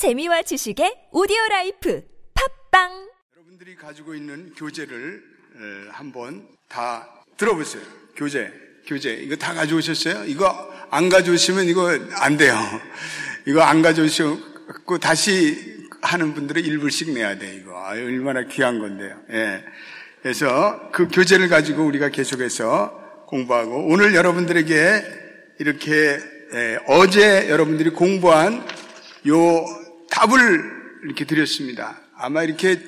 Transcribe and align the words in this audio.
재미와 0.00 0.40
지식의 0.40 1.08
오디오 1.12 1.36
life 1.50 2.02
팟빵 2.70 2.90
여러분들이 3.36 3.76
가지고 3.76 4.14
있는 4.14 4.50
교재를 4.56 5.22
에, 5.56 5.90
한번 5.90 6.48
다 6.70 7.06
들어보세요. 7.36 7.82
교재, 8.16 8.50
교재. 8.86 9.12
이거 9.16 9.36
다 9.36 9.52
가져오셨어요? 9.52 10.24
이거 10.24 10.48
안 10.88 11.10
가져오시면 11.10 11.66
이거 11.66 11.90
안 12.14 12.38
돼요. 12.38 12.56
이거 13.44 13.60
안 13.60 13.82
가져오시고 13.82 14.96
다시 15.02 15.86
하는 16.00 16.32
분들은 16.32 16.64
일불씩 16.64 17.10
내야 17.12 17.36
돼, 17.36 17.56
이거. 17.56 17.76
아, 17.76 17.90
얼마나 17.90 18.44
귀한 18.46 18.78
건데요. 18.78 19.20
예. 19.32 19.62
그래서 20.22 20.88
그 20.92 21.08
교재를 21.08 21.50
가지고 21.50 21.84
우리가 21.84 22.08
계속해서 22.08 23.26
공부하고 23.26 23.88
오늘 23.88 24.14
여러분들에게 24.14 25.02
이렇게 25.58 26.18
예, 26.54 26.78
어제 26.86 27.50
여러분들이 27.50 27.90
공부한 27.90 28.66
요 29.28 29.79
답을 30.10 30.80
이렇게 31.04 31.24
드렸습니다. 31.24 31.98
아마 32.16 32.42
이렇게 32.42 32.78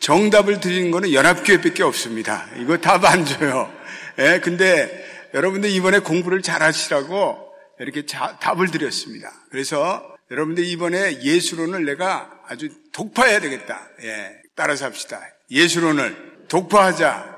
정답을 0.00 0.60
드리는 0.60 0.90
거는 0.90 1.12
연합교회밖에 1.12 1.82
없습니다. 1.82 2.48
이거 2.56 2.78
답 2.78 3.04
안 3.04 3.24
줘요. 3.24 3.72
예, 4.18 4.40
근데 4.42 5.06
여러분들 5.34 5.70
이번에 5.70 6.00
공부를 6.00 6.42
잘 6.42 6.62
하시라고 6.62 7.52
이렇게 7.78 8.04
자, 8.06 8.38
답을 8.40 8.70
드렸습니다. 8.70 9.30
그래서 9.50 10.04
여러분들 10.30 10.64
이번에 10.64 11.22
예수론을 11.22 11.84
내가 11.84 12.30
아주 12.46 12.68
독파해야 12.92 13.40
되겠다. 13.40 13.88
예, 14.02 14.32
따라서 14.56 14.86
합시다. 14.86 15.20
예수론을 15.50 16.46
독파하자. 16.48 17.36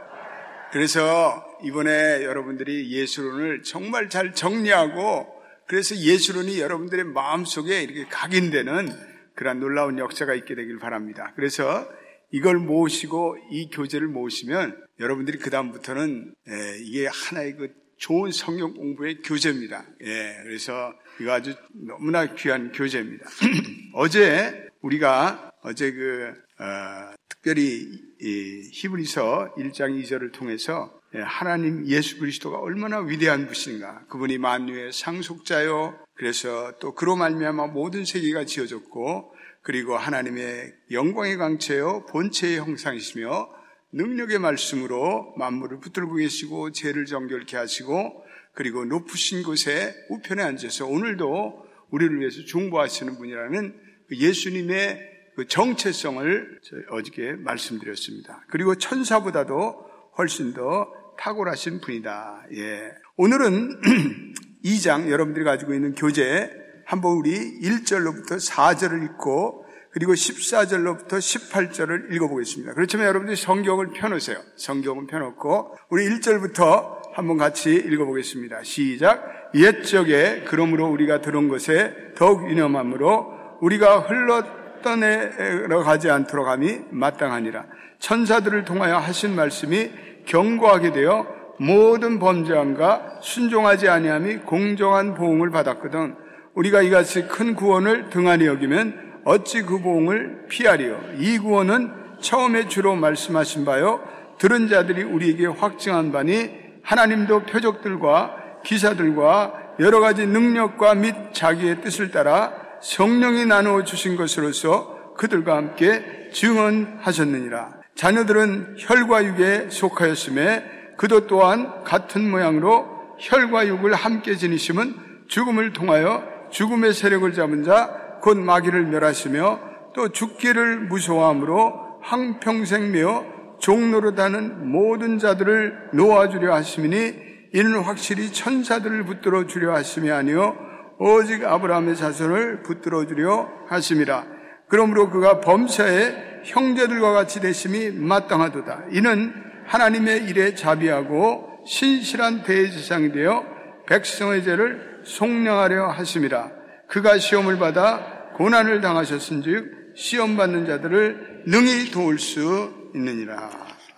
그래서 0.73 1.45
이번에 1.65 2.23
여러분들이 2.25 2.91
예수론을 2.91 3.63
정말 3.63 4.09
잘 4.09 4.35
정리하고 4.35 5.27
그래서 5.69 5.95
예수론이 5.97 6.61
여러분들의 6.61 7.05
마음속에 7.05 7.83
이렇게 7.83 8.07
각인되는 8.09 9.12
그러한 9.35 9.61
놀라운 9.61 9.99
역사가 9.99 10.35
있게 10.35 10.55
되길 10.55 10.79
바랍니다. 10.79 11.33
그래서 11.37 11.89
이걸 12.31 12.59
모으시고 12.59 13.37
이 13.51 13.69
교재를 13.71 14.09
모으시면 14.09 14.87
여러분들이 15.01 15.39
그다음부터는 15.39 16.35
예, 16.49 16.79
이게 16.81 17.07
하나의 17.07 17.57
그 17.57 17.75
좋은 17.99 18.33
성경 18.33 18.75
공부의 18.75 19.23
교재입니다. 19.23 19.85
예, 20.03 20.41
그래서 20.43 20.95
이거 21.21 21.33
아주 21.33 21.55
너무나 21.73 22.35
귀한 22.35 22.73
교재입니다. 22.73 23.27
어제 23.95 24.69
우리가 24.81 25.53
어제 25.63 25.93
그 25.93 26.33
어, 26.59 27.15
특별히 27.29 27.87
이 28.21 28.71
히브리서 28.73 29.55
1장 29.57 30.03
2절을 30.03 30.33
통해서 30.33 30.93
예, 30.93 31.02
하나님 31.21 31.87
예수 31.87 32.19
그리스도가 32.19 32.59
얼마나 32.59 32.99
위대한 33.01 33.47
분인가. 33.47 34.05
그분이 34.09 34.39
만유의 34.39 34.93
상속자요. 34.93 35.99
그래서 36.15 36.73
또 36.79 36.95
그로 36.95 37.17
말미암아 37.17 37.69
모든 37.69 38.05
세계가 38.05 38.45
지어졌고 38.47 39.35
그리고 39.63 39.97
하나님의 39.97 40.73
영광의 40.91 41.37
강체요 41.37 42.07
본체의 42.07 42.59
형상이시며 42.59 43.49
능력의 43.93 44.39
말씀으로 44.39 45.35
만물을 45.37 45.81
붙들고 45.81 46.15
계시고 46.15 46.73
죄를 46.73 47.05
정결케 47.05 47.57
하시고 47.57 48.25
그리고 48.55 48.85
높으신 48.85 49.43
곳에 49.43 49.95
우편에 50.09 50.43
앉아서 50.43 50.87
오늘도 50.87 51.67
우리를 51.91 52.21
위해서 52.21 52.43
중보하시는 52.45 53.17
분이라는 53.17 53.81
그 54.09 54.17
예수님의 54.17 55.11
그 55.37 55.47
정체성을 55.47 56.61
어저께 56.91 57.33
말씀드렸습니다. 57.33 58.45
그리고 58.49 58.75
천사보다도 58.75 59.91
훨씬 60.19 60.53
더 60.53 60.93
탁월하신 61.19 61.81
분이다. 61.81 62.47
예. 62.57 62.93
오늘은 63.17 63.81
2장 64.65 65.11
여러분들이 65.11 65.45
가지고 65.45 65.75
있는 65.75 65.95
교재 65.95 66.51
한번 66.87 67.13
우리 67.13 67.33
1절로부터 67.61 68.39
4절을 68.45 69.05
읽고 69.05 69.67
그리고 69.93 70.15
14절로부터 70.15 71.19
18절을 71.19 72.13
읽어보겠습니다. 72.15 72.73
그렇지만 72.75 73.07
여러분들이 73.07 73.37
성경을 73.37 73.89
펴놓으세요. 73.89 74.39
성경은 74.57 75.07
펴놓고 75.07 75.77
우리 75.91 76.09
1절부터 76.09 77.13
한번 77.13 77.37
같이 77.37 77.75
읽어보겠습니다. 77.75 78.63
시작. 78.63 79.51
옛적에 79.55 80.45
그러므로 80.47 80.87
우리가 80.89 81.21
들은 81.21 81.49
것에 81.49 82.13
더욱 82.17 82.49
유념함으로 82.49 83.59
우리가 83.61 84.01
흘러 84.01 84.63
떠내려 84.83 85.83
가지 85.83 86.11
않도록 86.11 86.49
함이 86.49 86.81
마땅하니라. 86.91 87.67
천사들을 87.99 88.65
통하여 88.65 88.97
하신 88.99 89.37
말씀이 89.37 89.91
경고하게 90.27 90.93
되어 90.93 91.27
모든 91.59 92.19
범죄함과 92.19 93.21
순종하지 93.21 93.89
아니함이 93.89 94.39
공정한 94.39 95.15
보응을 95.15 95.51
받았거든. 95.51 96.17
우리가 96.55 96.83
이같이 96.83 97.27
큰 97.29 97.55
구원을 97.55 98.11
등한히 98.11 98.47
여기면 98.47 99.21
어찌 99.25 99.63
그 99.63 99.81
보응을 99.81 100.47
피하리요? 100.49 101.01
이 101.19 101.39
구원은 101.39 101.91
처음에 102.21 102.69
주로 102.69 102.95
말씀하신 102.95 103.65
바요. 103.65 104.01
들은 104.39 104.69
자들이 104.69 105.03
우리에게 105.03 105.47
확증한 105.47 106.13
바니 106.13 106.51
하나님도 106.83 107.45
표적들과 107.45 108.37
기사들과 108.65 109.55
여러 109.81 110.01
가지 110.01 110.27
능력과 110.27 110.95
및 110.95 111.15
자기의 111.33 111.81
뜻을 111.81 112.11
따라 112.11 112.53
성령이 112.81 113.47
나누어 113.47 113.85
주신 113.85 114.17
것으로서 114.17 115.15
그들과 115.17 115.57
함께 115.57 116.31
증언하셨느니라. 116.33 117.82
자녀들은 117.95 118.77
혈과 118.79 119.25
육에 119.25 119.69
속하였음에 119.71 120.95
그도 120.97 121.27
또한 121.27 121.85
같은 121.85 122.31
모양으로 122.31 123.17
혈과 123.19 123.67
육을 123.69 123.95
함께 123.95 124.37
지니심은 124.37 124.95
죽음을 125.29 125.73
통하여 125.73 126.23
죽음의 126.51 126.93
세력을 126.95 127.33
잡은 127.33 127.65
자 127.65 128.03
곧 128.23 128.39
마귀를 128.39 128.85
멸하시며 128.87 129.61
또 129.95 130.09
죽기를 130.09 130.81
무서워함으로 130.83 131.99
항평생 132.01 132.93
메어 132.93 133.27
종노릇하는 133.59 134.71
모든 134.71 135.19
자들을 135.19 135.91
놓아주려 135.93 136.55
하심이니 136.55 137.33
이는 137.55 137.81
확실히 137.83 138.33
천사들을 138.33 139.05
붙들어 139.05 139.47
주려 139.47 139.75
하심이 139.75 140.11
아니요 140.11 140.57
오직 140.99 141.45
아브라함의 141.45 141.97
자손을 141.97 142.63
붙들어 142.63 143.07
주려 143.07 143.51
하심이라. 143.69 144.25
그러므로 144.69 145.11
그가 145.11 145.41
범사에 145.41 146.32
형제들과 146.45 147.13
같이 147.13 147.41
되심이 147.41 147.91
마땅하도다. 147.91 148.85
이는 148.93 149.33
하나님의 149.67 150.25
일에 150.25 150.55
자비하고 150.55 151.63
신실한 151.67 152.43
대제사장이 152.43 153.13
되어 153.13 153.45
백성의 153.87 154.45
죄를 154.45 155.03
속량하려 155.05 155.89
하심이라. 155.91 156.51
그가 156.89 157.19
시험을 157.19 157.59
받아 157.59 158.33
고난을 158.37 158.81
당하셨은즉 158.81 159.95
시험 159.97 160.37
받는 160.37 160.67
자들을 160.67 161.45
능히 161.47 161.91
도울 161.91 162.19
수 162.19 162.91
있느니라. 162.95 163.51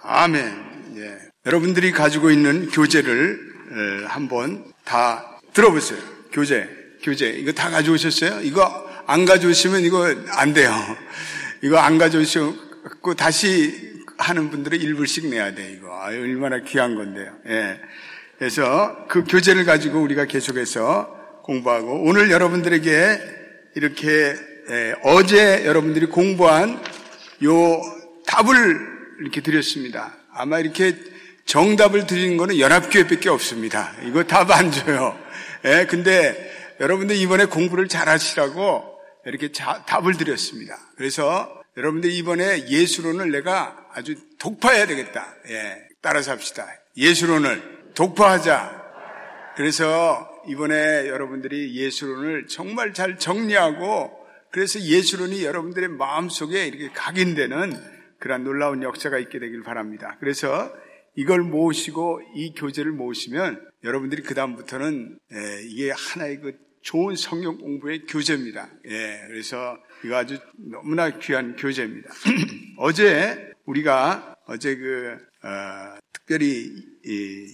아멘. 0.03 0.95
예. 0.97 1.19
여러분들이 1.47 1.93
가지고 1.93 2.31
있는 2.31 2.69
교재를 2.71 3.39
한번 4.07 4.65
다 4.85 5.41
들어보세요. 5.53 5.99
교재, 6.33 6.69
교재. 7.03 7.31
이거 7.31 7.53
다 7.53 7.71
가져오셨어요? 7.71 8.41
이거 8.43 8.89
안 9.07 9.25
가져오시면 9.25 9.83
이거 9.83 10.13
안 10.31 10.53
돼요. 10.53 10.73
이거 11.65 11.79
안 11.79 11.97
가져오시고 11.97 13.15
다시 13.17 13.95
하는 14.19 14.51
분들은 14.51 14.79
일불씩 14.79 15.29
내야 15.29 15.55
돼, 15.55 15.73
이거. 15.73 15.89
아, 15.99 16.09
얼마나 16.09 16.59
귀한 16.59 16.95
건데요. 16.95 17.33
예. 17.49 17.81
그래서 18.39 19.07
그 19.09 19.25
교재를 19.25 19.65
가지고 19.65 20.03
우리가 20.03 20.27
계속해서 20.27 21.41
공부하고 21.43 22.03
오늘 22.05 22.31
여러분들에게 22.31 23.19
이렇게 23.77 24.35
예, 24.69 24.95
어제 25.05 25.65
여러분들이 25.65 26.07
공부한 26.07 26.83
요 27.45 27.81
답을 28.27 28.79
이렇게 29.21 29.41
드렸습니다. 29.41 30.15
아마 30.35 30.59
이렇게 30.59 30.95
정답을 31.47 32.07
드리는 32.07 32.37
거는 32.37 32.59
연합교회밖에 32.59 33.31
없습니다. 33.31 33.95
이거 34.05 34.23
답 34.25 34.51
안 34.51 34.71
줘요. 34.71 35.19
예, 35.65 35.87
근데 35.89 36.77
여러분들 36.79 37.17
이번에 37.17 37.47
공부를 37.47 37.89
잘 37.89 38.11
하시라고 38.11 38.85
이렇게 39.25 39.51
자, 39.51 39.83
답을 39.87 40.19
드렸습니다. 40.19 40.79
그래서 40.97 41.63
여러분들 41.77 42.11
이번에 42.11 42.69
예수론을 42.69 43.31
내가 43.33 43.89
아주 43.93 44.15
독파해야 44.39 44.87
되겠다. 44.87 45.35
예, 45.49 45.89
따라서 46.01 46.33
합시다. 46.33 46.67
예수론을 46.97 47.93
독파하자. 47.95 48.83
그래서 49.57 50.31
이번에 50.49 51.09
여러분들이 51.09 51.75
예수론을 51.75 52.47
정말 52.47 52.93
잘 52.93 53.19
정리하고 53.19 54.25
그래서 54.51 54.81
예수론이 54.81 55.45
여러분들의 55.45 55.89
마음속에 55.91 56.67
이렇게 56.67 56.91
각인되는 56.91 57.73
그러한 58.21 58.45
놀라운 58.45 58.83
역사가 58.83 59.19
있게 59.19 59.39
되길 59.39 59.63
바랍니다. 59.63 60.17
그래서 60.21 60.73
이걸 61.17 61.43
모으시고 61.43 62.21
이 62.35 62.55
교재를 62.55 62.93
모으시면 62.93 63.61
여러분들이 63.85 64.23
그다음부터는 64.23 65.19
예, 65.33 65.63
이게 65.65 65.91
하나의 65.91 66.41
그 66.41 66.64
좋은 66.85 67.17
성경 67.17 67.57
공부의 67.57 68.05
교재입니다. 68.07 68.69
예, 68.89 69.25
그래서 69.27 69.79
이거 70.05 70.17
아주 70.17 70.39
너무나 70.55 71.19
귀한 71.19 71.57
교재입니다. 71.57 72.11
어제 72.77 73.53
우리가 73.65 74.37
어제 74.47 74.77
그 74.77 75.17
어, 75.43 75.99
특별히 76.13 76.71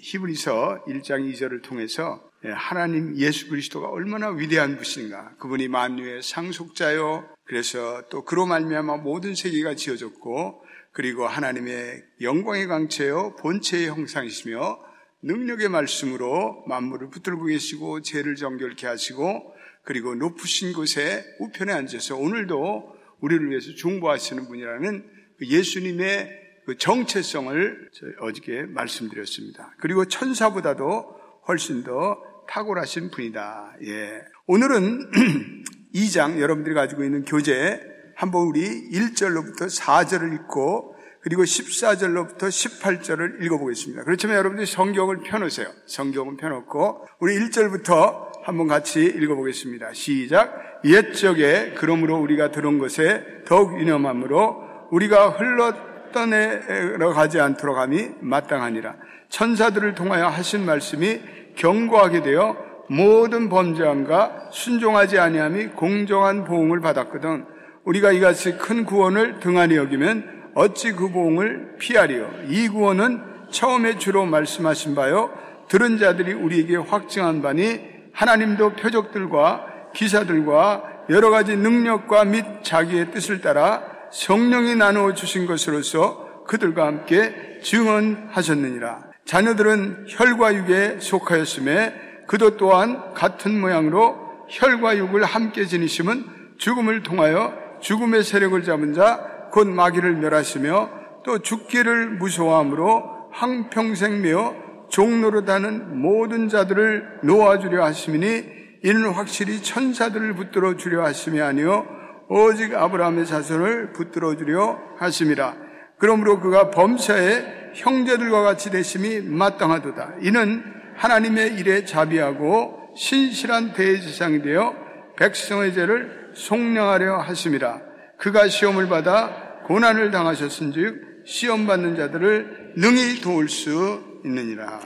히브리서 0.02 0.84
1장 0.88 1.32
2절을 1.32 1.62
통해서 1.62 2.28
예, 2.44 2.50
하나님 2.50 3.16
예수 3.16 3.48
그리스도가 3.48 3.88
얼마나 3.88 4.30
위대한 4.30 4.76
분인가. 4.76 5.36
그분이 5.38 5.68
만유의 5.68 6.22
상속자요. 6.22 7.28
그래서 7.44 8.02
또 8.10 8.24
그로 8.24 8.46
말미암아 8.46 8.96
모든 8.96 9.36
세계가 9.36 9.76
지어졌고 9.76 10.64
그리고 10.90 11.28
하나님의 11.28 12.02
영광의 12.20 12.66
강체요 12.66 13.36
본체의 13.36 13.90
형상이시며 13.90 14.89
능력의 15.22 15.68
말씀으로 15.68 16.64
만물을 16.66 17.10
붙들고 17.10 17.46
계시고 17.46 18.02
죄를 18.02 18.36
정결케 18.36 18.86
하시고 18.86 19.54
그리고 19.84 20.14
높으신 20.14 20.72
곳에 20.72 21.24
우편에 21.40 21.72
앉아서 21.72 22.16
오늘도 22.16 22.94
우리를 23.20 23.50
위해서 23.50 23.74
중보하시는 23.74 24.46
분이라는 24.46 25.10
그 25.38 25.46
예수님의 25.46 26.40
그 26.66 26.76
정체성을 26.76 27.90
어저께 28.20 28.62
말씀드렸습니다. 28.62 29.74
그리고 29.78 30.04
천사보다도 30.04 31.16
훨씬 31.48 31.82
더 31.82 32.22
탁월하신 32.48 33.10
분이다. 33.10 33.76
예. 33.84 34.22
오늘은 34.46 35.10
2장 35.94 36.40
여러분들이 36.40 36.74
가지고 36.74 37.04
있는 37.04 37.24
교재 37.24 37.80
한번 38.16 38.46
우리 38.46 38.60
1절로부터 38.90 39.74
4절을 39.74 40.34
읽고 40.34 40.89
그리고 41.22 41.42
14절로부터 41.42 42.48
18절을 42.48 43.42
읽어보겠습니다. 43.42 44.04
그렇지만 44.04 44.36
여러분들이 44.36 44.66
성경을 44.66 45.18
펴놓으세요. 45.18 45.68
성경은 45.86 46.38
펴놓고 46.38 47.06
우리 47.18 47.38
1절부터 47.38 48.30
한번 48.42 48.68
같이 48.68 49.04
읽어보겠습니다. 49.04 49.92
시작. 49.92 50.80
옛적에 50.84 51.74
그러므로 51.76 52.16
우리가 52.16 52.50
들은 52.50 52.78
것에 52.78 53.42
더욱 53.44 53.78
유념함으로 53.78 54.88
우리가 54.90 55.30
흘러 55.30 55.74
떠내려 56.12 57.12
가지 57.12 57.38
않도록 57.38 57.76
함이 57.76 58.10
마땅하니라. 58.20 58.96
천사들을 59.28 59.94
통하여 59.94 60.26
하신 60.26 60.64
말씀이 60.64 61.20
경고하게 61.56 62.22
되어 62.22 62.56
모든 62.88 63.48
범죄함과 63.48 64.48
순종하지 64.52 65.18
아니함이 65.18 65.68
공정한 65.68 66.44
보응을 66.44 66.80
받았거든. 66.80 67.44
우리가 67.84 68.10
이같이 68.12 68.56
큰 68.56 68.84
구원을 68.84 69.38
등한히 69.38 69.76
여기면 69.76 70.39
어찌 70.54 70.92
그 70.92 71.10
보응을 71.10 71.76
피하리요? 71.78 72.30
이 72.48 72.68
구원은 72.68 73.22
처음에 73.50 73.98
주로 73.98 74.24
말씀하신 74.26 74.94
바요. 74.94 75.30
들은 75.68 75.98
자들이 75.98 76.32
우리에게 76.32 76.76
확증한 76.76 77.42
바니 77.42 77.80
하나님도 78.12 78.74
표적들과 78.74 79.66
기사들과 79.94 80.84
여러 81.10 81.30
가지 81.30 81.56
능력과 81.56 82.24
및 82.24 82.44
자기의 82.62 83.12
뜻을 83.12 83.40
따라 83.40 83.82
성령이 84.12 84.76
나누어 84.76 85.14
주신 85.14 85.46
것으로서 85.46 86.44
그들과 86.46 86.86
함께 86.86 87.60
증언하셨느니라. 87.62 89.10
자녀들은 89.24 90.06
혈과 90.08 90.54
육에 90.54 90.98
속하였음에 91.00 92.24
그도 92.26 92.56
또한 92.56 93.14
같은 93.14 93.60
모양으로 93.60 94.46
혈과 94.48 94.96
육을 94.98 95.24
함께 95.24 95.64
지니심은 95.64 96.24
죽음을 96.58 97.02
통하여 97.02 97.54
죽음의 97.80 98.24
세력을 98.24 98.62
잡은 98.64 98.92
자 98.92 99.29
곧 99.50 99.68
마귀를 99.68 100.16
멸하시며 100.16 100.90
또 101.24 101.38
죽기를 101.38 102.10
무서워함으로 102.10 103.30
항평생 103.32 104.22
메어 104.22 104.54
종로로다는 104.88 106.00
모든 106.00 106.48
자들을 106.48 107.20
놓아주려 107.22 107.84
하심이니 107.84 108.60
이는 108.82 109.10
확실히 109.10 109.62
천사들을 109.62 110.34
붙들어 110.34 110.76
주려 110.76 111.04
하심이 111.04 111.40
아니요 111.40 111.86
오직 112.28 112.74
아브라함의 112.74 113.26
자손을 113.26 113.92
붙들어 113.92 114.36
주려 114.36 114.78
하심이라 114.98 115.54
그러므로 115.98 116.40
그가 116.40 116.70
범사에 116.70 117.72
형제들과 117.74 118.42
같이 118.42 118.70
되심이 118.70 119.20
마땅하도다 119.20 120.14
이는 120.22 120.64
하나님의 120.96 121.54
일에 121.56 121.84
자비하고 121.84 122.94
신실한 122.96 123.72
대제사장이 123.72 124.42
되어 124.42 124.74
백성의 125.16 125.74
죄를 125.74 126.30
속량하려 126.34 127.18
하심이라. 127.18 127.89
그가 128.20 128.48
시험을 128.48 128.88
받아 128.88 129.62
고난을 129.66 130.10
당하셨은즉 130.10 131.24
시험 131.26 131.66
받는 131.66 131.96
자들을 131.96 132.74
능히 132.76 133.20
도울 133.20 133.48
수 133.48 134.20
있느니라. 134.24 134.80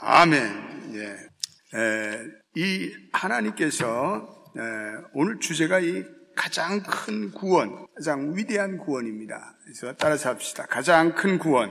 아멘. 0.00 0.92
예. 0.94 1.78
에, 1.78 2.18
이 2.56 2.92
하나님께서 3.12 4.28
에, 4.56 4.60
오늘 5.14 5.38
주제가 5.38 5.78
이 5.78 6.04
가장 6.34 6.82
큰 6.82 7.30
구원, 7.30 7.86
가장 7.94 8.34
위대한 8.36 8.78
구원입니다. 8.78 9.56
그래서 9.62 9.94
따라서 9.96 10.30
합시다. 10.30 10.66
가장 10.68 11.14
큰 11.14 11.38
구원. 11.38 11.70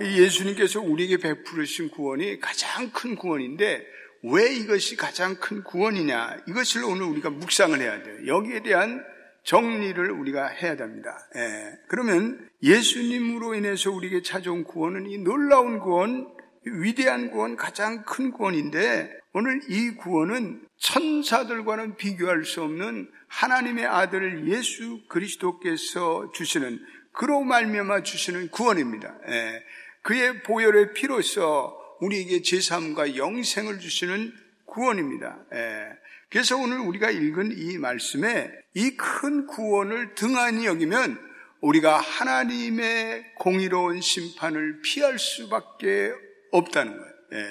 예수님께서 0.00 0.80
우리에게 0.80 1.18
베푸르신 1.18 1.90
구원이 1.90 2.40
가장 2.40 2.90
큰 2.90 3.14
구원인데 3.14 3.82
왜 4.24 4.54
이것이 4.54 4.96
가장 4.96 5.36
큰 5.36 5.62
구원이냐? 5.62 6.38
이것을 6.48 6.84
오늘 6.84 7.04
우리가 7.04 7.30
묵상을 7.30 7.78
해야 7.80 8.02
돼요. 8.02 8.26
여기에 8.26 8.62
대한 8.62 9.02
정리를 9.44 10.10
우리가 10.10 10.46
해야 10.46 10.76
됩니다. 10.76 11.18
예. 11.36 11.78
그러면 11.88 12.48
예수님으로 12.62 13.54
인해서 13.54 13.90
우리에게 13.90 14.22
찾아온 14.22 14.64
구원은 14.64 15.08
이 15.08 15.18
놀라운 15.18 15.78
구원, 15.78 16.28
위대한 16.64 17.30
구원, 17.30 17.56
가장 17.56 18.04
큰 18.04 18.30
구원인데 18.30 19.10
오늘 19.32 19.60
이 19.68 19.94
구원은 19.96 20.66
천사들과는 20.78 21.96
비교할 21.96 22.44
수 22.44 22.62
없는 22.62 23.08
하나님의 23.28 23.86
아들 23.86 24.48
예수 24.48 25.00
그리스도께서 25.08 26.32
주시는 26.32 26.80
그로 27.12 27.40
말미암아 27.42 28.02
주시는 28.02 28.48
구원입니다. 28.50 29.18
예. 29.28 29.62
그의 30.02 30.42
보혈의 30.42 30.94
피로서 30.94 31.76
우리에게 32.00 32.40
제3과 32.40 33.16
영생을 33.16 33.78
주시는 33.78 34.32
구원입니다. 34.64 35.38
예. 35.54 36.00
그래서 36.30 36.56
오늘 36.56 36.78
우리가 36.78 37.10
읽은 37.10 37.58
이 37.58 37.78
말씀에 37.78 38.50
이 38.74 38.96
큰 38.96 39.46
구원을 39.46 40.14
등한히 40.14 40.66
여기면 40.66 41.18
우리가 41.60 41.98
하나님의 41.98 43.34
공의로운 43.36 44.00
심판을 44.00 44.80
피할 44.82 45.18
수밖에 45.18 46.12
없다는 46.52 46.96
거예요. 46.96 47.12
예. 47.32 47.46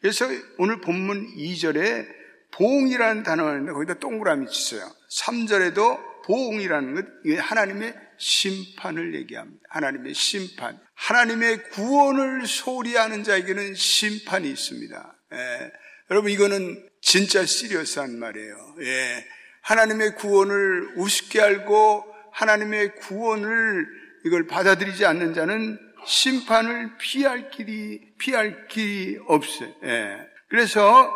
그래서 0.00 0.26
오늘 0.58 0.80
본문 0.80 1.36
2절에 1.36 2.06
보응이라는 2.52 3.22
단어가 3.22 3.52
있는데 3.52 3.72
거기다 3.72 3.94
동그라미 3.94 4.48
치세요. 4.48 4.88
3절에도 5.10 6.24
보응이라는 6.24 6.94
것, 6.94 7.06
하나님의 7.38 7.94
심판을 8.18 9.14
얘기합니다. 9.14 9.60
하나님의 9.68 10.14
심판. 10.14 10.78
하나님의 10.94 11.70
구원을 11.70 12.46
소리하는 12.46 13.24
자에게는 13.24 13.74
심판이 13.74 14.48
있습니다. 14.50 15.14
예. 15.32 15.72
여러분 16.10 16.30
이거는 16.30 16.89
진짜 17.10 17.44
시리어스한 17.44 18.20
말이에요. 18.20 18.74
예. 18.82 19.26
하나님의 19.62 20.14
구원을 20.14 20.92
우습게 20.94 21.40
알고 21.40 22.04
하나님의 22.30 22.94
구원을 23.00 23.84
이걸 24.24 24.46
받아들이지 24.46 25.04
않는 25.06 25.34
자는 25.34 25.76
심판을 26.06 26.98
피할 26.98 27.50
길이 27.50 28.00
피할 28.16 28.68
길이 28.68 29.18
없어요. 29.26 29.74
예. 29.82 30.18
그래서 30.50 31.10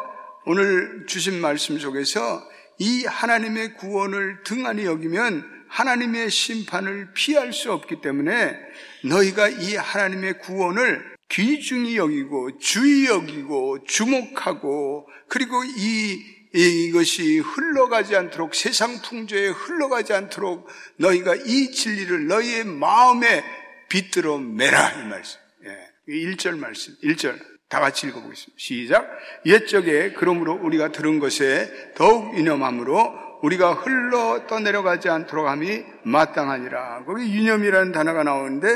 오늘 0.46 1.06
주신 1.06 1.40
말씀 1.40 1.78
속에서 1.78 2.42
이 2.80 3.04
하나님의 3.04 3.74
구원을 3.74 4.42
등한히 4.42 4.86
여기면 4.86 5.48
하나님의 5.68 6.28
심판을 6.28 7.12
피할 7.14 7.52
수 7.52 7.72
없기 7.72 8.00
때문에 8.00 8.58
너희가 9.04 9.48
이 9.48 9.76
하나님의 9.76 10.40
구원을 10.40 11.13
귀중히 11.28 11.96
여기고 11.96 12.58
주의 12.58 13.06
여기고 13.06 13.84
주목하고 13.84 15.08
그리고 15.28 15.62
이 15.64 16.34
이것이 16.54 17.38
흘러가지 17.40 18.14
않도록 18.14 18.54
세상 18.54 19.02
풍조에 19.02 19.48
흘러가지 19.48 20.12
않도록 20.12 20.68
너희가 20.98 21.34
이 21.34 21.72
진리를 21.72 22.28
너희의 22.28 22.64
마음에 22.64 23.42
빗들어 23.88 24.38
매라 24.38 25.02
이 25.02 25.08
말씀. 25.08 25.40
예. 25.64 25.76
1절 26.08 26.58
말씀. 26.58 26.94
1절. 27.02 27.54
다 27.68 27.80
같이 27.80 28.06
읽어보겠습니다. 28.06 28.54
시작. 28.56 29.10
옛적에 29.46 30.12
그러므로 30.12 30.54
우리가 30.54 30.92
들은 30.92 31.18
것에 31.18 31.92
더욱 31.96 32.36
유념함으로 32.36 33.40
우리가 33.42 33.74
흘러 33.74 34.46
떠내려가지 34.46 35.08
않도록 35.08 35.48
함이 35.48 35.82
마땅하니라. 36.04 37.04
거기 37.04 37.24
유념이라는 37.34 37.90
단어가 37.90 38.22
나오는데 38.22 38.68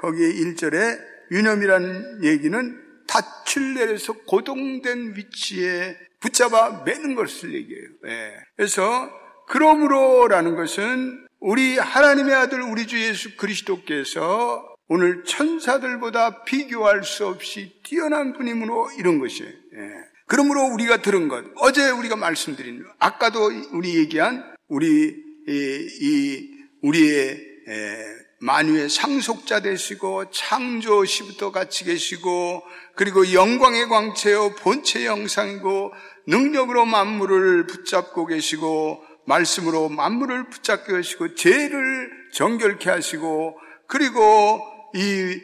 거기에 0.00 0.28
1절에 0.34 1.13
유념이라는 1.30 2.24
얘기는 2.24 2.84
닻을 3.06 3.74
내려서 3.74 4.12
고동된 4.26 5.14
위치에 5.16 5.96
붙잡아 6.20 6.84
매는 6.84 7.14
것을 7.14 7.54
얘기해요. 7.54 7.88
네. 8.02 8.34
그래서 8.56 9.10
그러므로라는 9.48 10.56
것은 10.56 11.26
우리 11.40 11.76
하나님의 11.76 12.34
아들 12.34 12.62
우리 12.62 12.86
주 12.86 12.98
예수 13.00 13.36
그리스도께서 13.36 14.74
오늘 14.88 15.24
천사들보다 15.24 16.44
비교할 16.44 17.04
수 17.04 17.26
없이 17.26 17.80
뛰어난 17.82 18.32
분이므로 18.32 18.90
이런 18.98 19.18
것이에요. 19.18 19.50
예. 19.50 20.14
그러므로 20.26 20.62
우리가 20.72 21.02
들은 21.02 21.28
것, 21.28 21.44
어제 21.56 21.90
우리가 21.90 22.16
말씀드린, 22.16 22.84
아까도 22.98 23.50
우리 23.72 23.96
얘기한 23.96 24.54
우리 24.68 25.14
이, 25.46 25.88
이 26.00 26.50
우리의 26.82 27.28
에, 27.68 28.23
만유의 28.44 28.90
상속자 28.90 29.60
되시고 29.60 30.30
창조 30.30 31.06
시부터 31.06 31.50
같이 31.50 31.84
계시고 31.84 32.62
그리고 32.94 33.32
영광의 33.32 33.88
광채요 33.88 34.54
본체 34.56 35.06
영상이고 35.06 35.94
능력으로 36.26 36.84
만물을 36.84 37.66
붙잡고 37.66 38.26
계시고 38.26 39.02
말씀으로 39.24 39.88
만물을 39.88 40.50
붙잡게 40.50 40.92
하시고 40.92 41.34
죄를 41.34 42.10
정결케 42.34 42.90
하시고 42.90 43.58
그리고 43.86 44.60
이 44.94 45.40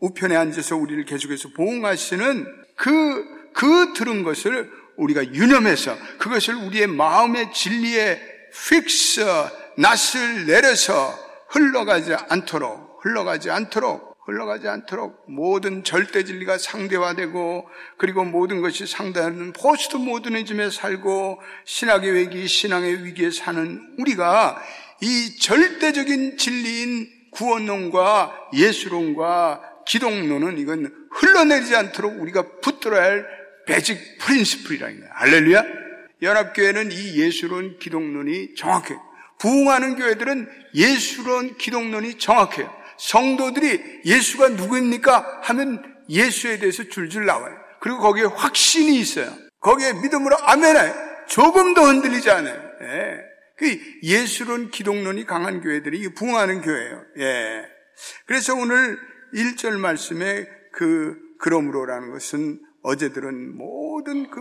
우편에 0.00 0.36
앉아서 0.36 0.76
우리를 0.76 1.06
계속해서 1.06 1.48
보응하시는 1.56 2.46
그, 2.76 3.24
그 3.54 3.94
들은 3.94 4.24
것을 4.24 4.70
우리가 4.98 5.24
유념해서 5.32 5.96
그것을 6.18 6.54
우리의 6.56 6.86
마음의 6.86 7.54
진리에 7.54 8.20
fix, 8.68 9.24
닻을 9.78 10.44
내려서 10.44 11.25
흘러가지 11.48 12.14
않도록, 12.14 13.00
흘러가지 13.02 13.50
않도록, 13.50 14.16
흘러가지 14.26 14.66
않도록 14.66 15.24
모든 15.28 15.84
절대 15.84 16.24
진리가 16.24 16.58
상대화되고 16.58 17.68
그리고 17.96 18.24
모든 18.24 18.60
것이 18.60 18.86
상대하는 18.86 19.52
포스트 19.52 19.96
모더니즘에 19.96 20.70
살고 20.70 21.40
신학의 21.64 22.14
위기, 22.14 22.48
신앙의 22.48 23.04
위기에 23.04 23.30
사는 23.30 23.94
우리가 23.98 24.60
이 25.00 25.36
절대적인 25.38 26.38
진리인 26.38 27.08
구원론과 27.30 28.50
예수론과 28.54 29.60
기독론은 29.86 30.58
이건 30.58 30.92
흘러내리지 31.12 31.76
않도록 31.76 32.20
우리가 32.20 32.58
붙들어야 32.60 33.02
할 33.02 33.26
basic 33.66 34.18
principle이라는 34.18 35.00
거예요. 35.00 35.12
할렐루야. 35.14 35.64
연합교회는 36.22 36.90
이 36.92 37.20
예수론 37.20 37.78
기독론이 37.78 38.54
정확해요. 38.54 39.05
부흥하는 39.38 39.96
교회들은 39.96 40.48
예수론 40.74 41.56
기독론이 41.56 42.18
정확해요. 42.18 42.74
성도들이 42.98 44.02
예수가 44.04 44.50
누구입니까? 44.50 45.40
하면 45.44 45.82
예수에 46.08 46.58
대해서 46.58 46.84
줄줄 46.84 47.26
나와요. 47.26 47.54
그리고 47.80 47.98
거기에 47.98 48.24
확신이 48.24 48.98
있어요. 48.98 49.30
거기에 49.60 49.92
믿음으로 49.94 50.36
아멘해. 50.38 50.92
조금 51.28 51.74
도 51.74 51.82
흔들리지 51.82 52.30
않아요. 52.30 52.54
예. 52.82 53.20
그 53.56 53.78
예수론 54.02 54.70
기독론이 54.70 55.24
강한 55.24 55.60
교회들이 55.60 56.14
부흥하는 56.14 56.60
교회예요. 56.62 57.02
예. 57.18 57.62
그래서 58.26 58.54
오늘 58.54 58.98
1절 59.34 59.78
말씀에 59.78 60.46
그 60.72 61.16
그러므로라는 61.38 62.12
것은 62.12 62.60
어제 62.82 63.12
들은 63.12 63.56
모든 63.56 64.30
그 64.30 64.40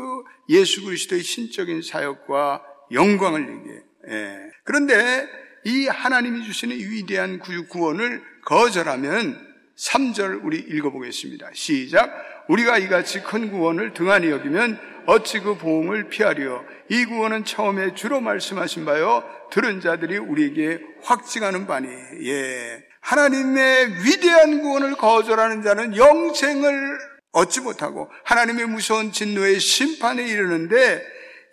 예수 0.50 0.84
그리스도의 0.84 1.24
신적인 1.24 1.82
사역과 1.82 2.64
영광을 2.92 3.42
얘기해요. 3.42 3.82
예. 4.10 4.52
그런데 4.64 5.28
이 5.64 5.88
하나님이 5.88 6.44
주시는 6.46 6.76
위대한 6.76 7.40
구원을 7.40 8.22
거절하면 8.46 9.56
3절 9.78 10.44
우리 10.44 10.60
읽어보겠습니다. 10.60 11.50
시작. 11.54 12.46
우리가 12.48 12.78
이같이 12.78 13.24
큰 13.24 13.52
구원을 13.52 13.94
등한히 13.94 14.30
여기면 14.30 14.80
어찌 15.08 15.40
그 15.40 15.58
보응을 15.58 16.10
피하리요. 16.10 16.64
이 16.90 17.06
구원은 17.06 17.46
처음에 17.46 17.96
주로 17.96 18.22
말씀하신 18.22 18.86
바요. 18.86 19.24
들은 19.52 19.82
자들이 19.82 20.18
우리에게 20.18 20.80
확증하는 21.04 21.68
바니. 21.68 21.88
예. 22.24 22.84
하나님의 23.02 24.04
위대한 24.04 24.62
구원을 24.62 24.96
거절하는 24.96 25.62
자는 25.62 25.96
영생을 25.96 26.98
얻지 27.32 27.62
못하고 27.62 28.10
하나님의 28.24 28.66
무서운 28.68 29.12
진노의 29.12 29.60
심판에 29.60 30.26
이르는데 30.26 31.06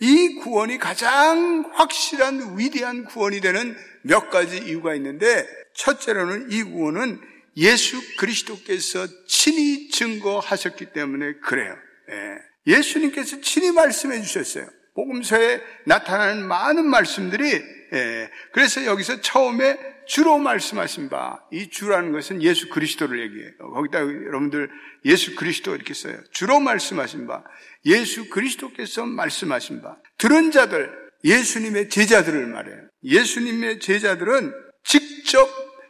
이 0.03 0.35
구원이 0.35 0.79
가장 0.79 1.71
확실한 1.75 2.59
위대한 2.59 3.05
구원이 3.05 3.41
되는 3.41 3.77
몇 4.03 4.31
가지 4.31 4.59
이유가 4.59 4.97
있는데 4.97 5.47
첫째로는 5.75 6.51
이 6.51 6.65
구원은 6.65 7.21
예수 7.57 8.01
그리스도께서 8.17 9.07
친히 9.29 9.91
증거하셨기 9.91 10.87
때문에 10.87 11.35
그래요. 11.35 11.77
예. 12.11 12.73
예수님께서 12.75 13.41
친히 13.43 13.71
말씀해 13.71 14.21
주셨어요. 14.23 14.67
복음서에 14.97 15.61
나타나는 15.87 16.49
많은 16.49 16.85
말씀들이 16.85 17.53
예. 17.93 18.31
그래서 18.53 18.85
여기서 18.85 19.21
처음에 19.21 19.79
주로 20.13 20.37
말씀하신 20.37 21.09
바, 21.09 21.43
이 21.51 21.71
주라는 21.71 22.13
것은 22.13 22.43
예수 22.43 22.69
그리스도를 22.69 23.19
얘기해요. 23.23 23.51
거기다 23.73 24.01
여러분들 24.01 24.69
예수 25.07 25.35
그리스도 25.35 25.75
이렇게 25.75 25.95
써요. 25.95 26.19
주로 26.33 26.61
말씀하신 26.61 27.27
바, 27.27 27.43
예수 27.87 28.29
그리스도께서 28.29 29.07
말씀하신 29.07 29.81
바, 29.81 29.97
들은 30.19 30.51
자들, 30.51 30.93
예수님의 31.25 31.89
제자들을 31.89 32.47
말해요. 32.47 32.77
예수님의 33.03 33.81
제자들은 33.81 34.53
직접 34.85 35.49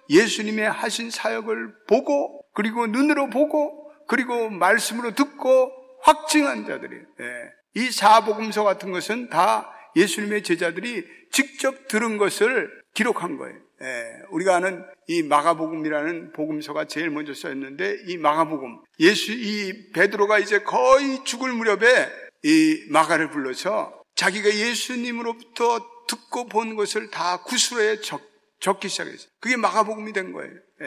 예수님의 0.08 0.70
하신 0.70 1.10
사역을 1.10 1.74
보고, 1.88 2.44
그리고 2.54 2.86
눈으로 2.86 3.28
보고, 3.28 3.90
그리고 4.06 4.50
말씀으로 4.50 5.16
듣고 5.16 5.72
확증한 6.02 6.64
자들이에요. 6.64 7.02
예. 7.22 7.82
이 7.82 7.90
사복음서 7.90 8.62
같은 8.62 8.92
것은 8.92 9.30
다 9.30 9.71
예수님의 9.96 10.42
제자들이 10.42 11.04
직접 11.30 11.88
들은 11.88 12.18
것을 12.18 12.70
기록한 12.94 13.36
거예요. 13.36 13.56
예, 13.82 14.22
우리가 14.30 14.56
아는 14.56 14.84
이 15.08 15.22
마가복음이라는 15.22 16.32
복음서가 16.32 16.86
제일 16.86 17.10
먼저 17.10 17.34
써있는데 17.34 17.96
이 18.06 18.16
마가복음 18.16 18.80
예수 19.00 19.32
이 19.32 19.90
베드로가 19.92 20.38
이제 20.38 20.60
거의 20.60 21.24
죽을 21.24 21.52
무렵에 21.52 22.10
이 22.44 22.84
마가를 22.90 23.30
불러서 23.30 24.02
자기가 24.14 24.54
예수님으로부터 24.54 25.80
듣고 26.06 26.46
본 26.46 26.76
것을 26.76 27.10
다 27.10 27.42
구술에 27.42 28.00
적, 28.00 28.20
적기 28.60 28.88
시작했어요. 28.88 29.28
그게 29.40 29.56
마가복음이 29.56 30.12
된 30.12 30.32
거예요. 30.32 30.52
예. 30.82 30.86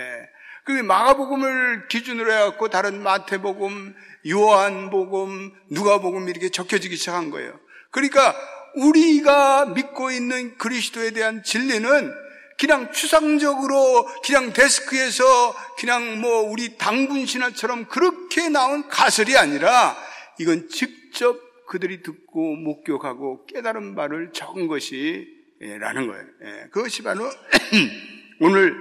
그 0.65 0.71
마가복음을 0.71 1.87
기준으로 1.89 2.31
해갖고 2.31 2.69
다른 2.69 3.01
마태복음, 3.03 3.95
요한복음, 4.27 5.51
누가복음 5.69 6.27
이렇게 6.29 6.49
적혀지기 6.49 6.95
시작한 6.95 7.29
거예요. 7.29 7.59
그러니까 7.91 8.35
우리가 8.75 9.67
믿고 9.67 10.11
있는 10.11 10.57
그리스도에 10.57 11.11
대한 11.11 11.43
진리는 11.43 12.13
그냥 12.57 12.91
추상적으로 12.91 14.07
그냥 14.23 14.53
데스크에서 14.53 15.55
그냥 15.77 16.21
뭐 16.21 16.41
우리 16.41 16.77
당군 16.77 17.25
신화처럼 17.25 17.85
그렇게 17.87 18.49
나온 18.49 18.87
가설이 18.87 19.37
아니라 19.37 19.97
이건 20.39 20.69
직접 20.69 21.37
그들이 21.67 22.01
듣고 22.03 22.55
목격하고 22.55 23.45
깨달은 23.47 23.95
바를 23.95 24.31
적은 24.31 24.67
것이 24.67 25.27
라는 25.59 26.07
거예요. 26.07 26.25
예, 26.43 26.67
그것이 26.71 27.01
바로 27.01 27.29
오늘 28.39 28.75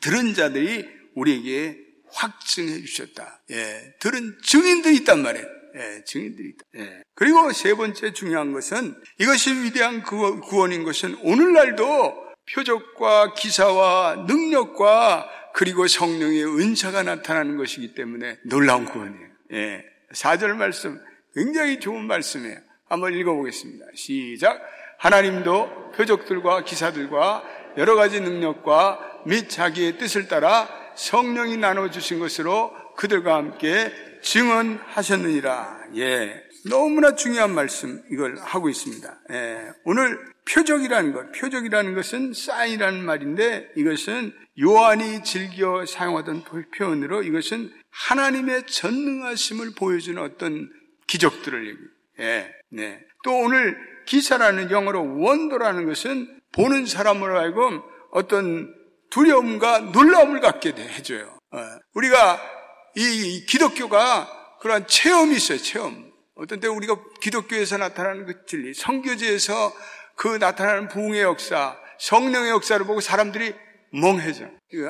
들은 0.00 0.34
자들이 0.34 0.88
우리에게 1.14 1.78
확증해 2.12 2.80
주셨다. 2.80 3.42
예, 3.50 3.94
들은 4.00 4.38
증인들이 4.42 4.96
있단 4.98 5.22
말이에요. 5.22 5.46
예, 5.76 6.04
증인들이 6.04 6.50
있다. 6.50 6.64
예. 6.76 7.02
그리고 7.14 7.52
세 7.52 7.74
번째 7.74 8.12
중요한 8.12 8.52
것은 8.52 8.94
이것이 9.18 9.52
위대한 9.62 10.02
구원인 10.02 10.84
것은 10.84 11.16
오늘날도 11.22 12.24
표적과 12.54 13.34
기사와 13.34 14.26
능력과 14.28 15.28
그리고 15.54 15.86
성령의 15.86 16.44
은사가 16.44 17.02
나타나는 17.02 17.56
것이기 17.56 17.94
때문에 17.94 18.38
놀라운 18.44 18.84
구원이에요. 18.84 19.28
예. 19.52 19.84
4절 20.12 20.56
말씀 20.56 21.00
굉장히 21.34 21.80
좋은 21.80 22.06
말씀이에요. 22.06 22.58
한번 22.88 23.14
읽어보겠습니다. 23.14 23.86
시작. 23.94 24.60
하나님도 24.98 25.92
표적들과 25.96 26.64
기사들과 26.64 27.42
여러 27.76 27.96
가지 27.96 28.20
능력과 28.20 29.22
및 29.26 29.48
자기의 29.48 29.98
뜻을 29.98 30.28
따라 30.28 30.68
성령이 30.94 31.56
나눠주신 31.56 32.20
것으로 32.20 32.72
그들과 32.96 33.34
함께 33.34 33.92
증언하셨느니라. 34.24 35.88
예. 35.96 36.42
너무나 36.68 37.14
중요한 37.14 37.54
말씀 37.54 38.02
이걸 38.10 38.38
하고 38.38 38.68
있습니다. 38.68 39.20
예. 39.32 39.68
오늘 39.84 40.18
표적이라는 40.50 41.12
것, 41.12 41.32
표적이라는 41.32 41.94
것은 41.94 42.32
사인이라는 42.32 43.04
말인데 43.04 43.70
이것은 43.76 44.32
요한이 44.60 45.24
즐겨 45.24 45.84
사용하던 45.84 46.44
표현으로 46.76 47.22
이것은 47.22 47.70
하나님의 47.90 48.66
전능하심을 48.66 49.72
보여주는 49.76 50.20
어떤 50.20 50.70
기적들을 51.06 51.66
얘기해요. 51.66 51.88
예. 52.20 52.54
네. 52.70 53.00
또 53.24 53.38
오늘 53.38 53.76
기사라는 54.06 54.70
영어로 54.70 55.20
원도라는 55.20 55.86
것은 55.86 56.40
보는 56.52 56.86
사람으로 56.86 57.38
하여금 57.38 57.82
어떤 58.10 58.74
두려움과 59.10 59.80
놀라움을 59.80 60.40
갖게 60.40 60.70
해줘요. 60.70 61.38
어. 61.50 61.58
우리가 61.94 62.53
이 62.96 63.44
기독교가 63.46 64.58
그러한 64.60 64.86
체험이 64.86 65.36
있어요, 65.36 65.58
체험. 65.58 66.12
어떤 66.36 66.60
때 66.60 66.68
우리가 66.68 66.96
기독교에서 67.20 67.76
나타나는 67.76 68.26
그 68.26 68.46
진리, 68.46 68.74
성교제에서 68.74 69.72
그 70.16 70.36
나타나는 70.38 70.88
부흥의 70.88 71.22
역사, 71.22 71.76
성령의 71.98 72.50
역사를 72.50 72.84
보고 72.86 73.00
사람들이 73.00 73.54
멍해져. 73.92 74.48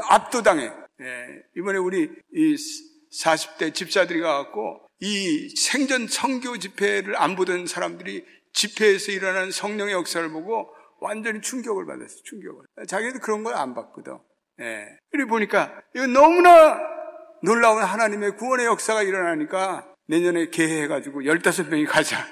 압도당해. 0.09 0.65
예, 0.65 1.27
이번에 1.57 1.79
우리 1.79 2.09
이 2.33 2.57
40대 3.23 3.75
집사들이 3.75 4.21
가갖고 4.21 4.87
이 5.01 5.55
생전 5.57 6.07
성교 6.09 6.59
집회를 6.59 7.21
안 7.21 7.37
보던 7.37 7.67
사람들이 7.67 8.25
집회에서 8.53 9.13
일어나는 9.13 9.51
성령의 9.51 9.93
역사를 9.95 10.27
보고 10.31 10.69
완전히 11.01 11.41
충격을 11.43 11.85
받았어, 11.85 12.23
충격을. 12.25 12.65
자기도 12.87 13.19
그런 13.19 13.45
걸 13.45 13.55
안 13.55 13.75
봤거든. 13.75 14.19
예. 14.61 14.87
그리고 15.11 15.31
보니까 15.31 15.73
이거 15.95 16.07
너무나 16.07 16.79
놀라운 17.45 17.83
하나님의 17.83 18.37
구원의 18.37 18.67
역사가 18.67 19.03
일어나니까 19.03 19.87
내년에 20.07 20.49
개회해가지고 20.49 21.23
15명이 21.23 21.87
가자. 21.87 22.27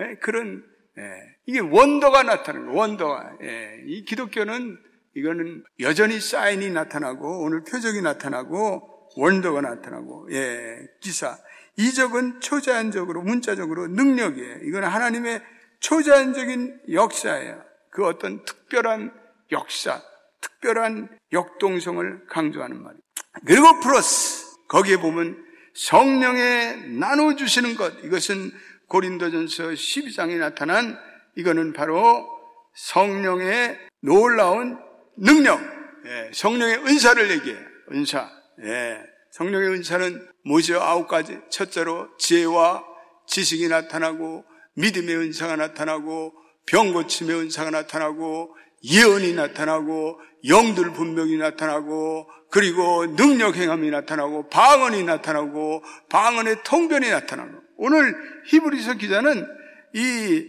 예? 0.00 0.16
그런 0.20 0.62
예, 0.98 1.02
이게 1.46 1.58
원더가 1.58 2.22
나타나는 2.22 2.66
거예요. 2.66 2.78
원더가. 2.78 3.36
예, 3.42 3.82
이 3.86 4.04
기독교는 4.04 4.78
이거는 5.14 5.64
여전히 5.80 6.20
사인이 6.20 6.70
나타나고 6.70 7.44
오늘 7.44 7.64
표적이 7.64 8.02
나타나고 8.02 9.08
원더가 9.16 9.62
나타나고 9.62 10.28
예, 10.32 10.78
기사. 11.00 11.38
이적은 11.78 12.40
초자연적으로 12.40 13.22
문자적으로 13.22 13.88
능력이에요. 13.88 14.58
이건 14.64 14.84
하나님의 14.84 15.40
초자연적인 15.80 16.80
역사예요. 16.92 17.62
그 17.90 18.06
어떤 18.06 18.44
특별한 18.44 19.12
역사, 19.50 20.02
특별한 20.42 21.08
역동성을 21.32 22.26
강조하는 22.26 22.82
말이에요. 22.82 23.02
그리고 23.46 23.80
플러스 23.80 24.41
거기에 24.72 24.96
보면 24.96 25.44
성령에 25.74 26.76
나눠주시는 26.98 27.76
것 27.76 27.92
이것은 28.04 28.50
고린도전서 28.88 29.64
12장에 29.64 30.38
나타난 30.38 30.98
이거는 31.36 31.74
바로 31.74 32.26
성령의 32.74 33.78
놀라운 34.00 34.78
능력, 35.16 35.60
예, 36.06 36.30
성령의 36.32 36.78
은사를 36.86 37.30
얘기해요. 37.30 37.60
은사. 37.92 38.30
예, 38.64 38.98
성령의 39.32 39.68
은사는 39.68 40.26
뭐죠? 40.46 40.80
아홉 40.80 41.06
가지. 41.06 41.38
첫째로 41.50 42.08
지혜와 42.16 42.82
지식이 43.26 43.68
나타나고 43.68 44.44
믿음의 44.74 45.16
은사가 45.16 45.56
나타나고 45.56 46.32
병 46.66 46.94
고침의 46.94 47.36
은사가 47.36 47.70
나타나고 47.70 48.56
예언이 48.84 49.34
나타나고 49.34 50.20
영들 50.48 50.92
분명히 50.92 51.36
나타나고 51.36 52.28
그리고 52.50 53.06
능력 53.16 53.56
행함이 53.56 53.90
나타나고 53.90 54.48
방언이 54.48 55.04
나타나고 55.04 55.82
방언의 56.08 56.64
통변이 56.64 57.10
나타나고 57.10 57.50
오늘 57.76 58.14
히브리서 58.46 58.94
기자는 58.94 59.46
이 59.94 60.46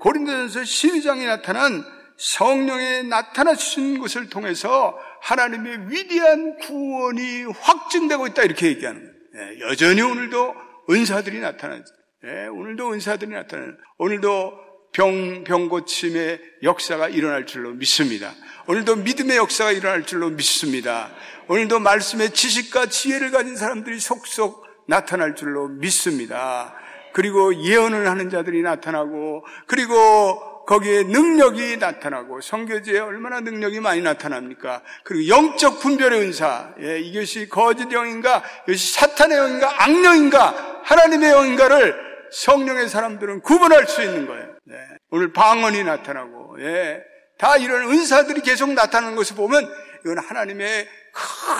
고린도전서 0.00 0.60
12장에 0.60 1.26
나타난 1.26 1.84
성령의 2.16 3.04
나타나신 3.04 3.98
것을 3.98 4.28
통해서 4.28 4.98
하나님의 5.22 5.90
위대한 5.90 6.56
구원이 6.58 7.44
확증되고 7.44 8.26
있다 8.28 8.42
이렇게 8.42 8.66
얘기하는 8.68 9.00
거예요. 9.02 9.14
예, 9.36 9.60
여전히 9.60 10.02
오늘도 10.02 10.54
은사들이 10.90 11.40
나타나죠. 11.40 11.84
예, 12.24 12.46
오늘도 12.46 12.92
은사들이 12.92 13.30
나타나는 13.30 13.78
오늘도 13.98 14.69
병, 14.92 15.44
병 15.44 15.68
고침의 15.68 16.40
역사가 16.62 17.08
일어날 17.08 17.46
줄로 17.46 17.70
믿습니다. 17.70 18.34
오늘도 18.66 18.96
믿음의 18.96 19.36
역사가 19.36 19.72
일어날 19.72 20.04
줄로 20.04 20.30
믿습니다. 20.30 21.10
오늘도 21.48 21.78
말씀의 21.80 22.30
지식과 22.30 22.86
지혜를 22.86 23.30
가진 23.30 23.56
사람들이 23.56 24.00
속속 24.00 24.66
나타날 24.86 25.36
줄로 25.36 25.68
믿습니다. 25.68 26.74
그리고 27.12 27.54
예언을 27.54 28.08
하는 28.08 28.30
자들이 28.30 28.62
나타나고, 28.62 29.44
그리고 29.66 30.64
거기에 30.66 31.04
능력이 31.04 31.78
나타나고, 31.78 32.40
성교지에 32.40 33.00
얼마나 33.00 33.40
능력이 33.40 33.80
많이 33.80 34.00
나타납니까? 34.00 34.82
그리고 35.02 35.28
영적 35.28 35.80
분별의 35.80 36.20
은사, 36.20 36.74
예, 36.80 37.00
이것이 37.00 37.48
거짓 37.48 37.90
영인가, 37.90 38.44
이것이 38.68 38.92
사탄의 38.94 39.38
영인가, 39.38 39.82
악령인가, 39.82 40.82
하나님의 40.84 41.30
영인가를 41.30 41.96
성령의 42.30 42.88
사람들은 42.88 43.40
구분할 43.40 43.88
수 43.88 44.02
있는 44.02 44.26
거예요. 44.26 44.49
예, 44.70 44.74
오늘 45.10 45.32
방언이 45.32 45.84
나타나고, 45.84 46.60
예, 46.60 47.02
다 47.38 47.56
이런 47.56 47.90
은사들이 47.90 48.42
계속 48.42 48.72
나타나는 48.72 49.16
것을 49.16 49.36
보면 49.36 49.66
이건 50.04 50.18
하나님의 50.18 50.88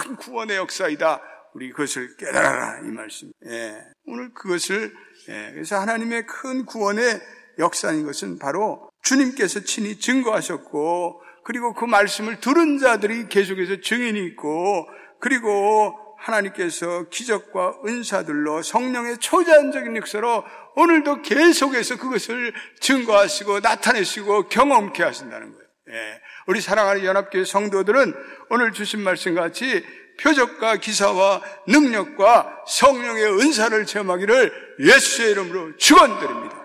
큰 0.05 0.17
구원의 0.17 0.57
역사이다. 0.57 1.23
우리 1.55 1.71
그것을 1.71 2.17
깨달아라 2.17 2.81
이 2.87 2.91
말씀. 2.93 3.33
예, 3.47 3.77
오늘 4.07 4.33
그것을 4.35 4.93
예, 5.29 5.51
그래서 5.53 5.79
하나님의 5.81 6.27
큰 6.27 6.65
구원의 6.65 7.21
역사인 7.59 8.05
것은 8.05 8.39
바로 8.39 8.91
주님께서 9.03 9.61
친히 9.61 9.99
증거하셨고 9.99 11.23
그리고 11.45 11.75
그 11.75 11.85
말씀을 11.85 12.41
들은 12.41 12.79
자들이 12.79 13.29
계속해서 13.29 13.81
증인이 13.81 14.25
있고 14.27 14.87
그리고 15.21 15.95
하나님께서 16.21 17.05
기적과 17.11 17.81
은사들로 17.87 18.63
성령의 18.63 19.19
초자연적인 19.19 19.97
역사로 19.97 20.45
오늘도 20.77 21.23
계속해서 21.23 21.97
그것을 21.97 22.53
증거하시고 22.81 23.61
나타내시고 23.61 24.49
경험케 24.49 25.03
하신다는 25.03 25.53
거예요. 25.53 25.61
예, 25.91 26.21
우리 26.47 26.61
사랑하는 26.61 27.05
연합교회 27.05 27.45
성도들은 27.45 28.15
오늘 28.51 28.73
주신 28.73 29.01
말씀 29.01 29.35
같이 29.35 29.85
표적과 30.21 30.77
기사와 30.77 31.43
능력과 31.67 32.65
성령의 32.67 33.25
은사를 33.41 33.87
체험하기를 33.87 34.77
예수의 34.81 35.33
이름으로 35.33 35.77
축원드립니다. 35.79 36.61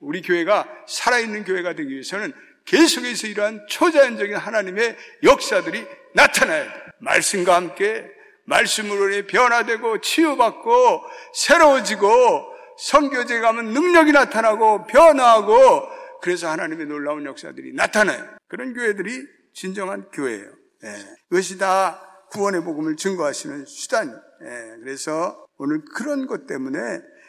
우리 0.00 0.22
교회가 0.22 0.66
살아있는 0.86 1.44
교회가 1.44 1.74
되기 1.74 1.90
위해서는 1.90 2.32
계속해서 2.64 3.28
이러한 3.28 3.66
초자연적인 3.68 4.34
하나님의 4.36 4.96
역사들이 5.22 5.86
나타나야 6.14 6.64
돼. 6.64 6.86
말씀과 7.00 7.54
함께 7.54 8.15
말씀으로 8.46 9.26
변화되고 9.26 10.00
치유받고 10.00 11.02
새로워지고 11.34 12.54
성교제 12.78 13.40
가면 13.40 13.66
능력이 13.72 14.12
나타나고 14.12 14.86
변화하고 14.86 15.88
그래서 16.22 16.48
하나님의 16.48 16.86
놀라운 16.86 17.24
역사들이 17.24 17.74
나타나요. 17.74 18.24
그런 18.48 18.74
교회들이 18.74 19.26
진정한 19.52 20.08
교회예요. 20.12 20.50
예. 20.84 20.88
그것이 21.28 21.58
다 21.58 22.02
구원의 22.30 22.64
복음을 22.64 22.96
증거하시는 22.96 23.64
수단. 23.66 24.08
예. 24.42 24.76
그래서 24.82 25.46
오늘 25.58 25.82
그런 25.94 26.26
것 26.26 26.46
때문에 26.46 26.78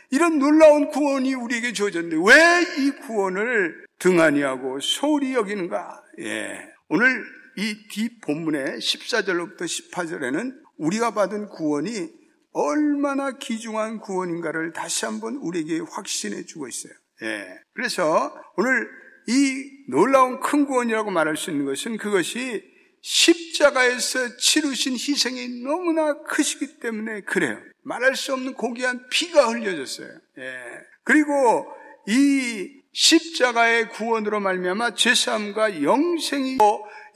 이런 0.09 0.39
놀라운 0.39 0.89
구원이 0.89 1.33
우리에게 1.33 1.73
주어졌는데 1.73 2.17
왜 2.17 2.57
이 2.77 2.91
구원을 3.05 3.85
등한히하고 3.99 4.79
소홀히 4.81 5.33
여기는가? 5.33 6.03
예. 6.19 6.69
오늘 6.89 7.23
이 7.57 7.87
뒷 7.89 8.21
본문의 8.21 8.77
14절로부터 8.79 9.61
18절에는 9.61 10.53
우리가 10.77 11.11
받은 11.11 11.49
구원이 11.49 12.09
얼마나 12.53 13.37
귀중한 13.37 13.99
구원인가를 13.99 14.73
다시 14.73 15.05
한번 15.05 15.35
우리에게 15.35 15.79
확신해 15.79 16.45
주고 16.45 16.67
있어요. 16.67 16.93
예. 17.23 17.47
그래서 17.73 18.33
오늘 18.55 18.89
이 19.27 19.85
놀라운 19.89 20.39
큰 20.39 20.65
구원이라고 20.65 21.11
말할 21.11 21.37
수 21.37 21.51
있는 21.51 21.65
것은 21.65 21.97
그것이 21.97 22.63
십자가에서 23.01 24.37
치르신 24.37 24.93
희생이 24.93 25.61
너무나 25.63 26.21
크시기 26.23 26.79
때문에 26.79 27.21
그래요. 27.21 27.59
말할 27.83 28.15
수 28.15 28.33
없는 28.33 28.53
고귀한 28.53 29.07
피가 29.09 29.49
흘려졌어요. 29.49 30.09
예. 30.39 30.59
그리고 31.03 31.67
이 32.07 32.81
십자가의 32.91 33.89
구원으로 33.89 34.39
말미암아 34.39 34.95
죄사함과 34.95 35.83
영생이 35.83 36.57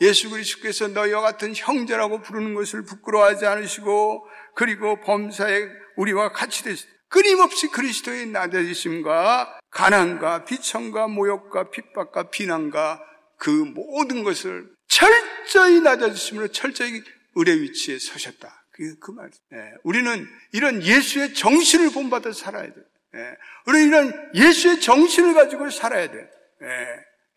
예수 0.01 0.31
그리스도께서 0.31 0.87
너희와 0.89 1.21
같은 1.21 1.53
형제라고 1.55 2.21
부르는 2.21 2.55
것을 2.55 2.83
부끄러워하지 2.83 3.45
않으시고 3.45 4.27
그리고 4.55 4.99
범사에 5.01 5.69
우리와 5.95 6.31
같이 6.31 6.63
되시 6.63 6.85
끊임없이 7.07 7.67
그리스도의 7.67 8.27
나대지심과 8.27 9.59
가난과 9.69 10.45
비천과 10.45 11.07
모욕과 11.07 11.69
핍박과 11.69 12.31
비난과 12.31 13.01
그 13.37 13.49
모든 13.49 14.23
것을 14.23 14.69
철저히 14.87 15.81
낮아지심으로 15.81 16.49
철저히 16.49 17.01
의뢰 17.35 17.53
위치에 17.61 17.97
서셨다. 17.99 18.65
그, 18.71 18.97
그 18.99 19.11
말. 19.11 19.29
예, 19.53 19.57
우리는 19.83 20.27
이런 20.53 20.81
예수의 20.81 21.33
정신을 21.33 21.91
본받아 21.91 22.31
살아야 22.33 22.65
돼. 22.65 22.75
예, 23.15 23.35
우리는 23.67 23.87
이런 23.87 24.31
예수의 24.35 24.79
정신을 24.79 25.33
가지고 25.33 25.69
살아야 25.69 26.09
돼. 26.09 26.17
예, 26.17 26.67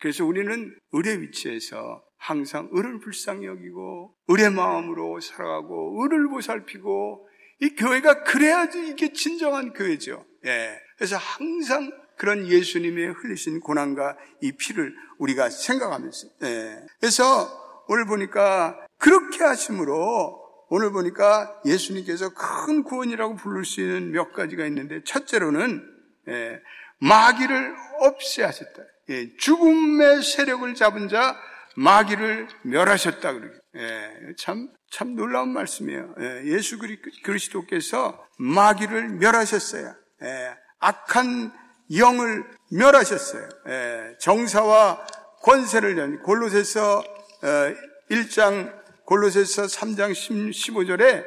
그래서 0.00 0.24
우리는 0.24 0.76
의뢰 0.92 1.20
위치에서 1.20 2.02
항상 2.24 2.70
의를 2.72 3.00
불쌍히 3.00 3.44
여기고 3.44 4.14
의뢰 4.28 4.48
마음으로 4.48 5.20
살아가고 5.20 6.02
의를 6.02 6.30
보살피고 6.30 7.28
이 7.60 7.74
교회가 7.76 8.24
그래야지 8.24 8.88
이게 8.88 9.12
진정한 9.12 9.74
교회죠. 9.74 10.24
예. 10.46 10.80
그래서 10.96 11.18
항상 11.18 11.92
그런 12.16 12.46
예수님의 12.46 13.12
흘리신 13.12 13.60
고난과 13.60 14.16
이 14.40 14.52
피를 14.52 14.94
우리가 15.18 15.50
생각하면서. 15.50 16.28
예. 16.44 16.78
그래서 16.98 17.84
오늘 17.88 18.06
보니까 18.06 18.80
그렇게 18.96 19.44
하심으로 19.44 20.66
오늘 20.70 20.92
보니까 20.92 21.60
예수님께서 21.66 22.32
큰 22.32 22.84
구원이라고 22.84 23.36
부를 23.36 23.66
수 23.66 23.82
있는 23.82 24.12
몇 24.12 24.32
가지가 24.32 24.64
있는데 24.64 25.04
첫째로는 25.04 25.84
예, 26.28 26.58
마귀를 27.00 27.76
없애하셨다. 28.00 28.82
예, 29.10 29.36
죽음의 29.36 30.22
세력을 30.22 30.74
잡은 30.74 31.08
자 31.08 31.36
마귀를 31.76 32.48
멸하셨다 32.62 33.32
그러죠. 33.32 33.58
예, 33.76 34.10
참, 34.38 34.68
참 34.90 35.14
놀라운 35.14 35.52
말씀이에요. 35.52 36.14
예, 36.20 36.58
수 36.60 36.78
그리스도께서 37.22 38.24
마귀를 38.38 39.08
멸하셨어요. 39.10 39.94
예, 40.22 40.56
악한 40.78 41.52
영을 41.96 42.44
멸하셨어요. 42.70 43.48
예, 43.68 44.16
정사와 44.20 45.06
권세를 45.42 45.98
연 45.98 46.22
골로새서 46.22 46.98
어, 46.98 47.74
1장 48.10 48.72
골로새서 49.04 49.64
3장 49.64 50.12
15절에 50.12 51.24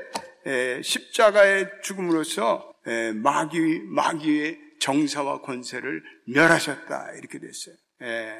예, 0.47 0.81
십자가의 0.81 1.69
죽음으로써 1.83 2.73
예, 2.87 3.11
마귀 3.11 3.81
마귀의 3.85 4.59
정사와 4.79 5.41
권세를 5.41 6.01
멸하셨다. 6.27 7.11
이렇게 7.17 7.39
됐어요. 7.39 7.75
예. 8.01 8.39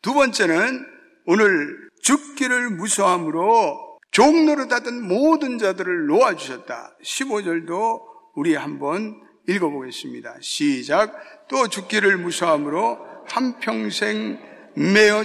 두 0.00 0.14
번째는 0.14 1.01
오늘 1.26 1.90
죽기를 2.02 2.70
무서함으로 2.70 3.98
종로를닫은 4.10 5.06
모든 5.06 5.58
자들을 5.58 6.06
놓아주셨다. 6.06 6.96
15절도 7.02 8.00
우리 8.34 8.54
한번 8.54 9.20
읽어보겠습니다. 9.48 10.36
시작. 10.40 11.14
또 11.48 11.68
죽기를 11.68 12.18
무서함으로 12.18 12.98
한평생 13.28 14.38
매어 14.74 15.24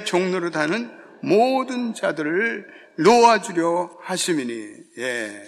다는 0.52 0.92
모든 1.24 1.94
자들을 1.94 2.66
놓아주려 3.00 3.98
하심이니, 4.02 4.70
예. 5.00 5.46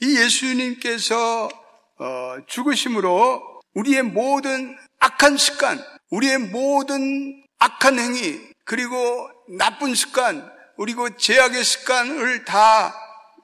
이 0.00 0.18
예수님께서 0.18 1.48
어, 1.98 2.36
죽으심으로 2.46 3.42
우리의 3.74 4.02
모든 4.02 4.76
악한 5.00 5.36
습관, 5.36 5.78
우리의 6.10 6.38
모든 6.38 7.42
악한 7.58 7.98
행위, 7.98 8.40
그리고 8.64 8.96
나쁜 9.58 9.94
습관, 9.94 10.50
그리고 10.76 11.14
제약의 11.16 11.62
습관을 11.62 12.44
다 12.44 12.94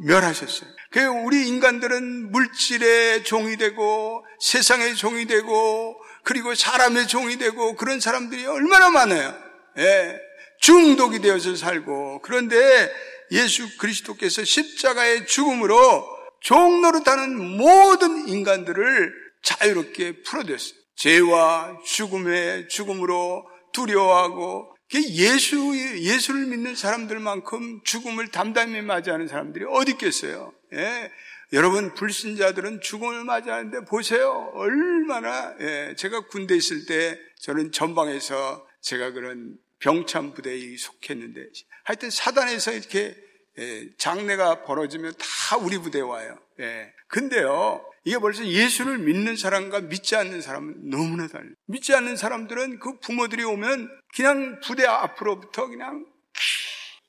멸하셨어요. 0.01 0.71
그 0.91 1.05
우리 1.05 1.49
인간들은 1.49 2.31
물질의 2.33 3.25
종이 3.25 3.57
되고 3.57 4.25
세상의 4.41 4.95
종이 4.97 5.27
되고 5.27 5.97
그리고 6.23 6.55
사람의 6.55 7.07
종이 7.07 7.37
되고 7.37 7.77
그런 7.77 8.01
사람들이 8.01 8.47
얼마나 8.47 8.91
많아요. 8.91 9.35
예. 9.79 10.19
중독이 10.61 11.21
되어서 11.21 11.55
살고 11.55 12.23
그런데 12.23 12.91
예수 13.33 13.77
그리스도께서 13.79 14.45
십자가의 14.45 15.27
죽음으로 15.27 16.07
종노릇하는 16.41 17.57
모든 17.59 18.29
인간들을 18.29 19.13
자유롭게 19.43 20.23
풀어줬어요. 20.23 20.75
죄와 20.97 21.79
죽음의 21.85 22.69
죽음으로 22.69 23.45
두려워하고 23.73 24.76
예수, 24.95 25.73
예수를 25.99 26.47
믿는 26.47 26.77
사람들만큼 26.77 27.83
죽음을 27.85 28.29
담담히 28.29 28.83
맞이하는 28.83 29.27
사람들이 29.27 29.65
어디 29.69 29.93
있겠어요? 29.93 30.53
예. 30.75 31.11
여러분, 31.53 31.95
불신자들은 31.95 32.81
죽음을 32.81 33.25
맞이하는데 33.25 33.85
보세요. 33.85 34.51
얼마나, 34.55 35.55
예. 35.61 35.95
제가 35.97 36.27
군대 36.27 36.55
있을 36.57 36.87
때 36.87 37.19
저는 37.41 37.73
전방에서 37.73 38.67
제가 38.81 39.11
그런 39.11 39.57
병참 39.79 40.35
부대에 40.35 40.77
속했는데 40.77 41.49
하여튼 41.85 42.11
사단에서 42.11 42.73
이렇게 42.73 43.17
예, 43.59 43.89
장례가 43.97 44.65
벌어지면 44.65 45.15
다 45.19 45.57
우리 45.57 45.79
부대에 45.79 46.03
와요. 46.03 46.39
예. 46.61 46.93
근데요, 47.09 47.85
이게 48.07 48.19
벌써 48.19 48.47
예수를 48.47 48.99
믿는 48.99 49.37
사람과 49.37 49.81
믿지 49.81 50.15
않는 50.15 50.41
사람은 50.41 50.91
너무나 50.91 51.27
달라요. 51.27 51.51
믿지 51.67 51.93
않는 51.93 52.17
사람들은 52.17 52.79
그 52.79 53.01
부모들이 53.01 53.43
오면 53.43 53.91
그냥 54.15 54.61
부대 54.65 54.87
앞으로부터 54.87 55.67
그냥 55.67 56.07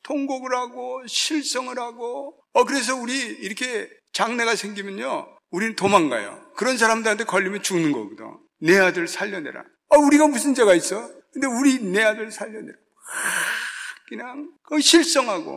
통곡을 0.02 0.56
하고 0.56 1.06
실성을 1.06 1.78
하고 1.78 2.36
어 2.54 2.66
그래서 2.66 2.96
우리 2.96 3.16
이렇게 3.16 3.88
장례가 4.14 4.56
생기면요 4.56 5.28
우리는 5.52 5.76
도망가요. 5.76 6.52
그런 6.56 6.78
사람들한테 6.78 7.26
걸리면 7.26 7.62
죽는 7.62 7.92
거거든. 7.92 8.26
내 8.60 8.80
아들 8.80 9.08
살려내라. 9.08 9.64
어 9.90 9.98
우리가 10.00 10.26
무슨 10.26 10.56
죄가 10.56 10.74
있어? 10.74 11.12
근데 11.32 11.46
우리 11.46 11.80
내 11.80 12.02
아들 12.02 12.32
살려내라. 12.32 12.76
그냥 14.10 14.50
그 14.64 14.82
실성하고 14.82 15.57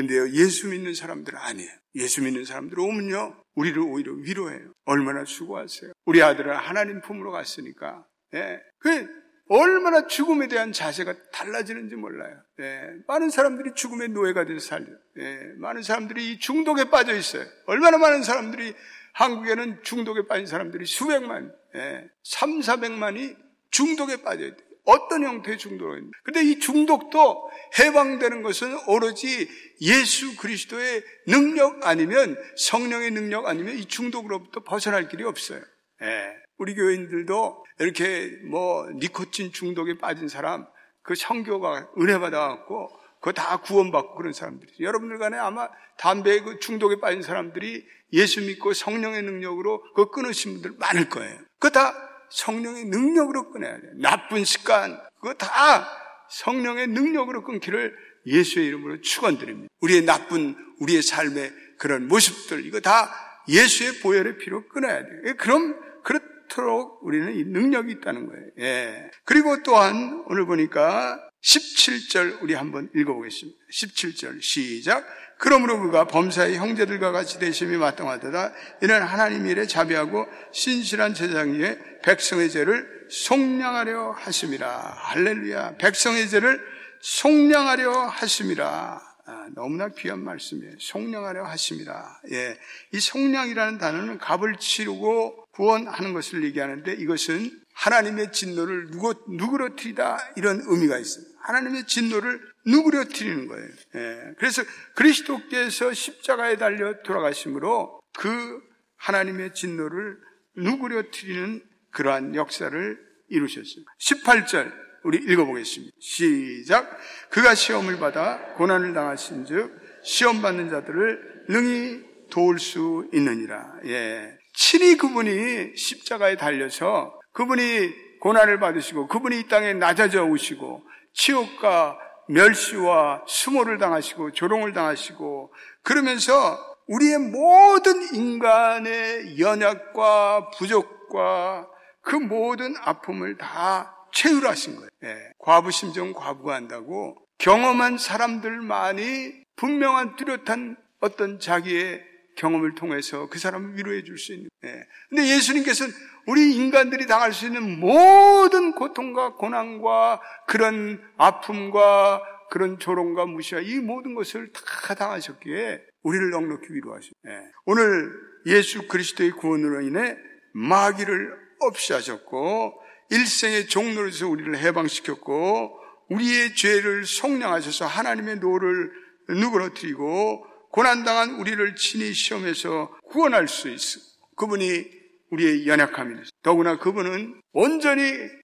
근데요, 0.00 0.30
예수 0.30 0.68
믿는 0.68 0.94
사람들은 0.94 1.38
아니에요. 1.38 1.70
예수 1.96 2.22
믿는 2.22 2.46
사람들 2.46 2.78
오면요, 2.78 3.36
우리를 3.54 3.78
오히려 3.82 4.12
위로해요. 4.14 4.72
얼마나 4.86 5.26
수고하세요. 5.26 5.92
우리 6.06 6.22
아들은 6.22 6.56
하나님 6.56 7.02
품으로 7.02 7.30
갔으니까. 7.30 8.06
예. 8.34 8.60
그 8.78 9.08
얼마나 9.50 10.06
죽음에 10.06 10.48
대한 10.48 10.72
자세가 10.72 11.30
달라지는지 11.32 11.96
몰라요. 11.96 12.40
예. 12.60 12.92
많은 13.08 13.28
사람들이 13.28 13.74
죽음의 13.74 14.10
노예가 14.10 14.46
돼서 14.46 14.60
살려요. 14.60 14.96
예. 15.18 15.52
많은 15.58 15.82
사람들이 15.82 16.38
중독에 16.38 16.84
빠져 16.84 17.14
있어요. 17.14 17.44
얼마나 17.66 17.98
많은 17.98 18.22
사람들이 18.22 18.74
한국에는 19.12 19.82
중독에 19.82 20.26
빠진 20.26 20.46
사람들이 20.46 20.86
수백만, 20.86 21.52
예. 21.74 22.08
3, 22.22 22.60
400만이 22.60 23.36
중독에 23.70 24.22
빠져 24.22 24.46
있대요. 24.46 24.69
어떤 24.84 25.24
형태의 25.24 25.58
중독입니다. 25.58 26.18
근데 26.24 26.42
이 26.42 26.58
중독도 26.58 27.50
해방되는 27.78 28.42
것은 28.42 28.76
오로지 28.86 29.48
예수 29.80 30.36
그리스도의 30.36 31.02
능력 31.26 31.86
아니면 31.86 32.36
성령의 32.56 33.10
능력 33.12 33.46
아니면 33.46 33.76
이 33.76 33.84
중독으로부터 33.86 34.62
벗어날 34.62 35.08
길이 35.08 35.24
없어요. 35.24 35.60
예. 36.02 36.36
우리 36.58 36.74
교인들도 36.74 37.64
이렇게 37.78 38.38
뭐 38.50 38.88
니코틴 38.90 39.52
중독에 39.52 39.98
빠진 39.98 40.28
사람 40.28 40.66
그 41.02 41.14
성교가 41.14 41.90
은혜 41.98 42.18
받아갖고 42.18 42.90
그거 43.20 43.32
다 43.32 43.58
구원받고 43.58 44.14
그런 44.14 44.32
사람들이 44.32 44.72
여러분들 44.80 45.18
간에 45.18 45.36
아마 45.38 45.68
담배 45.98 46.40
그 46.40 46.58
중독에 46.58 47.00
빠진 47.00 47.22
사람들이 47.22 47.86
예수 48.12 48.40
믿고 48.40 48.72
성령의 48.72 49.22
능력으로 49.22 49.82
그 49.94 50.10
끊으신 50.10 50.54
분들 50.54 50.72
많을 50.78 51.08
거예요. 51.08 51.38
그거 51.58 51.70
다 51.70 52.09
성령의 52.30 52.86
능력으로 52.86 53.50
끊어야 53.50 53.80
돼요. 53.80 53.92
나쁜 53.96 54.44
습관, 54.44 55.00
그거 55.20 55.34
다 55.34 55.88
성령의 56.30 56.88
능력으로 56.88 57.42
끊기를 57.42 57.94
예수의 58.26 58.66
이름으로 58.66 59.00
축원드립니다. 59.00 59.72
우리의 59.80 60.04
나쁜 60.04 60.56
우리의 60.78 61.02
삶의 61.02 61.52
그런 61.78 62.08
모습들 62.08 62.64
이거 62.66 62.80
다 62.80 63.10
예수의 63.48 64.00
보혈의 64.00 64.38
피로 64.38 64.66
끊어야 64.68 65.02
돼요. 65.02 65.20
예, 65.26 65.32
그럼 65.32 65.76
그렇도록 66.02 67.00
우리는 67.02 67.34
이 67.34 67.44
능력이 67.44 67.92
있다는 67.92 68.26
거예요. 68.26 68.46
예. 68.58 69.10
그리고 69.24 69.62
또한 69.62 70.24
오늘 70.26 70.46
보니까 70.46 71.20
17절 71.42 72.42
우리 72.42 72.54
한번 72.54 72.90
읽어보겠습니다. 72.94 73.58
17절 73.72 74.42
시작. 74.42 75.06
그러므로 75.40 75.80
그가 75.80 76.04
범사의 76.04 76.58
형제들과 76.58 77.12
같이 77.12 77.38
되심이 77.38 77.78
마땅하다. 77.78 78.52
이는 78.82 79.02
하나님 79.02 79.46
일에 79.46 79.66
자비하고 79.66 80.26
신실한 80.52 81.14
제장 81.14 81.54
위에 81.54 81.78
백성의 82.02 82.50
죄를 82.50 83.06
속량하려 83.08 84.10
하심이라. 84.12 84.68
할렐루야. 84.68 85.76
백성의 85.78 86.28
죄를 86.28 86.60
속량하려 87.00 87.90
하심이라. 87.90 89.00
아, 89.26 89.46
너무나 89.54 89.88
귀한 89.88 90.22
말씀이에요. 90.24 90.74
속량하려 90.78 91.44
하심이라. 91.44 92.20
예. 92.32 92.58
이 92.92 93.00
속량이라는 93.00 93.78
단어는 93.78 94.18
값을 94.18 94.56
치르고 94.56 95.46
구원하는 95.52 96.12
것을 96.12 96.44
얘기하는데 96.44 96.92
이것은 96.92 97.50
하나님의 97.72 98.32
진노를 98.32 98.90
누구, 98.90 99.14
누구로 99.26 99.74
트리다 99.74 100.32
이런 100.36 100.62
의미가 100.66 100.98
있습니다. 100.98 101.38
하나님의 101.44 101.86
진노를 101.86 102.49
누구로트리는 102.66 103.46
거예요. 103.48 103.68
예. 103.96 104.34
그래서 104.38 104.62
그리스도께서 104.94 105.92
십자가에 105.92 106.56
달려 106.56 107.02
돌아가심으로 107.02 108.00
그 108.18 108.60
하나님의 108.96 109.54
진노를 109.54 110.18
누구로트리는 110.56 111.62
그러한 111.90 112.34
역사를 112.34 112.98
이루셨습니다. 113.28 113.92
18절 113.98 114.72
우리 115.02 115.18
읽어보겠습니다. 115.18 115.92
시작. 115.98 116.98
그가 117.30 117.54
시험을 117.54 117.98
받아 117.98 118.38
고난을 118.54 118.92
당하신 118.92 119.46
즉 119.46 119.80
시험 120.02 120.42
받는 120.42 120.68
자들을 120.68 121.44
능히 121.48 122.04
도울 122.30 122.58
수 122.58 123.08
있느니라. 123.12 123.74
예. 123.86 124.36
친히 124.54 124.96
그분이 124.96 125.76
십자가에 125.76 126.36
달려서 126.36 127.18
그분이 127.32 128.18
고난을 128.20 128.60
받으시고 128.60 129.08
그분이 129.08 129.40
이 129.40 129.48
땅에 129.48 129.72
낮아져 129.72 130.24
오시고 130.24 130.82
치욕과 131.14 131.98
멸시와 132.30 133.24
수모를 133.26 133.78
당하시고 133.78 134.32
조롱을 134.32 134.72
당하시고 134.72 135.52
그러면서 135.82 136.58
우리의 136.86 137.18
모든 137.18 138.14
인간의 138.14 139.38
연약과 139.38 140.50
부족과 140.50 141.68
그 142.02 142.16
모든 142.16 142.74
아픔을 142.80 143.36
다 143.36 143.94
채울하신 144.12 144.76
거예요. 144.76 144.88
네. 145.02 145.32
과부 145.38 145.70
심정 145.70 146.12
과부가 146.12 146.54
한다고 146.54 147.16
경험한 147.38 147.98
사람들만이 147.98 149.44
분명한 149.56 150.16
뚜렷한 150.16 150.76
어떤 151.00 151.38
자기의 151.38 152.09
경험을 152.40 152.74
통해서 152.74 153.28
그 153.28 153.38
사람을 153.38 153.76
위로해 153.76 154.02
줄 154.02 154.16
수 154.16 154.32
있는. 154.32 154.48
네. 154.62 154.86
근데 155.10 155.28
예수님께서는 155.28 155.92
우리 156.26 156.54
인간들이 156.54 157.06
당할 157.06 157.32
수 157.32 157.46
있는 157.46 157.78
모든 157.78 158.72
고통과 158.72 159.34
고난과 159.34 160.20
그런 160.46 161.02
아픔과 161.18 162.22
그런 162.50 162.78
조롱과 162.78 163.26
무시와 163.26 163.60
이 163.60 163.76
모든 163.76 164.14
것을 164.14 164.52
다 164.52 164.94
당하셨기에 164.94 165.82
우리를 166.02 166.30
넉넉히 166.30 166.66
위로하시고 166.70 167.14
네. 167.24 167.32
오늘 167.66 168.10
예수 168.46 168.88
그리스도의 168.88 169.32
구원으로 169.32 169.82
인해 169.82 170.16
마귀를 170.54 171.38
없이 171.60 171.92
하셨고 171.92 172.72
일생의 173.10 173.66
종노릇에서 173.66 174.28
우리를 174.28 174.56
해방시켰고 174.58 175.78
우리의 176.08 176.54
죄를 176.54 177.04
속량하셔서 177.04 177.86
하나님의 177.86 178.36
노를 178.36 178.92
누그러뜨리고 179.28 180.49
고난당한 180.70 181.34
우리를 181.34 181.74
친히 181.74 182.12
시험해서 182.12 182.96
구원할 183.08 183.48
수 183.48 183.68
있어. 183.68 184.00
그분이 184.36 184.84
우리의 185.30 185.66
연약함이 185.66 186.22
더구나 186.42 186.78
그분은 186.78 187.40
온전히 187.52 188.02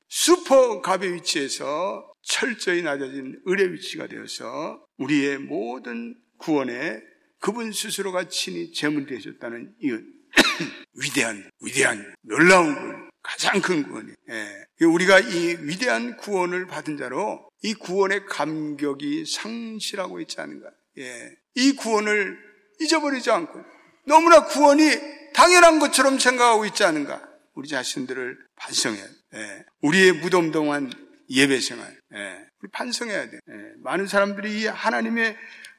슈퍼 0.08 0.80
갑의 0.82 1.14
위치에서 1.14 2.12
철저히 2.22 2.82
낮아진 2.82 3.40
을의 3.46 3.72
위치가 3.72 4.06
되어서 4.06 4.84
우리의 4.98 5.38
모든 5.38 6.16
구원에 6.38 7.00
그분 7.40 7.72
스스로가 7.72 8.28
친히 8.28 8.72
제물 8.72 9.06
되셨다는 9.06 9.74
이 9.80 9.90
위대한 10.94 11.48
위대한 11.60 12.14
놀라운 12.22 12.74
구원 12.74 13.10
가장 13.22 13.60
큰 13.60 13.82
구원이 13.84 14.12
예. 14.30 14.84
우리가 14.84 15.20
이 15.20 15.56
위대한 15.60 16.16
구원을 16.16 16.66
받은 16.66 16.96
자로 16.96 17.48
이 17.62 17.74
구원의 17.74 18.26
감격이 18.26 19.26
상실하고 19.26 20.20
있지 20.20 20.40
않은가 20.40 20.70
예. 20.98 21.36
이 21.54 21.72
구원을 21.72 22.38
잊어버리지 22.80 23.30
않고 23.30 23.62
너무나 24.06 24.44
구원이 24.44 24.90
당연한 25.34 25.78
것처럼 25.78 26.18
생각하고 26.18 26.64
있지 26.66 26.84
않은가 26.84 27.22
우리 27.54 27.68
자신들을 27.68 28.38
반성해야 28.56 29.04
돼 29.04 29.12
예. 29.34 29.64
우리의 29.82 30.12
무덤동안 30.12 30.92
예배 31.28 31.60
생활 31.60 31.88
예. 32.14 32.46
우리 32.62 32.70
반성해야 32.70 33.30
돼 33.30 33.36
예. 33.36 33.52
많은 33.82 34.06
사람들이 34.06 34.60
이 34.60 34.66
하나님의 34.66 35.36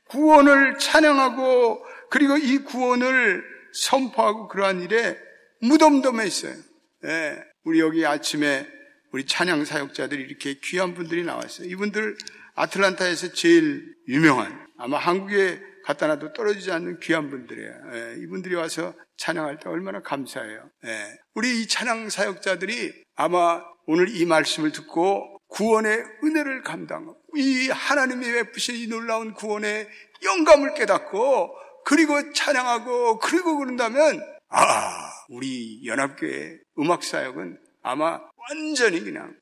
구원을 0.10 0.78
찬양하고 0.80 1.84
그리고 2.10 2.38
이 2.38 2.60
구원을 2.60 3.44
선포하고 3.74 4.48
그러한 4.48 4.82
일에 4.82 5.18
무덤덤해 5.62 6.26
있어요. 6.26 6.56
예, 7.06 7.38
우리 7.64 7.80
여기 7.80 8.06
아침에 8.06 8.68
우리 9.12 9.26
찬양 9.26 9.66
사역자들이 9.66 10.22
이렇게 10.24 10.56
귀한 10.64 10.94
분들이 10.94 11.24
나왔어요. 11.24 11.68
이분들 11.68 12.18
아틀란타에서 12.56 13.34
제일 13.34 13.96
유명한 14.08 14.67
아마 14.78 14.98
한국에 14.98 15.60
갖다 15.84 16.08
놔도 16.08 16.34
떨어지지 16.34 16.72
않는 16.72 17.00
귀한 17.00 17.30
분들이에요. 17.30 17.74
예, 17.94 18.16
이분들이 18.22 18.56
와서 18.56 18.94
찬양할 19.18 19.60
때 19.60 19.70
얼마나 19.70 20.02
감사해요. 20.02 20.70
예, 20.86 21.18
우리 21.34 21.62
이 21.62 21.68
찬양 21.68 22.10
사역자들이 22.10 23.04
아마 23.16 23.64
오늘 23.86 24.10
이 24.10 24.26
말씀을 24.26 24.72
듣고 24.72 25.40
구원의 25.48 26.04
은혜를 26.24 26.64
감당하고 26.64 27.18
이 27.36 27.70
하나님이 27.70 28.26
베푸신 28.26 28.76
이 28.76 28.88
놀라운 28.88 29.34
구원의 29.34 29.88
영감을 30.24 30.74
깨닫고 30.74 31.56
그리고 31.86 32.34
찬양하고 32.34 33.20
그리고 33.20 33.58
그런다면 33.58 34.22
아 34.50 35.10
우리 35.30 35.86
연합교회 35.86 36.60
음악 36.80 37.04
사역은 37.04 37.60
아마 37.82 38.20
완전히 38.50 39.00
그냥 39.02 39.34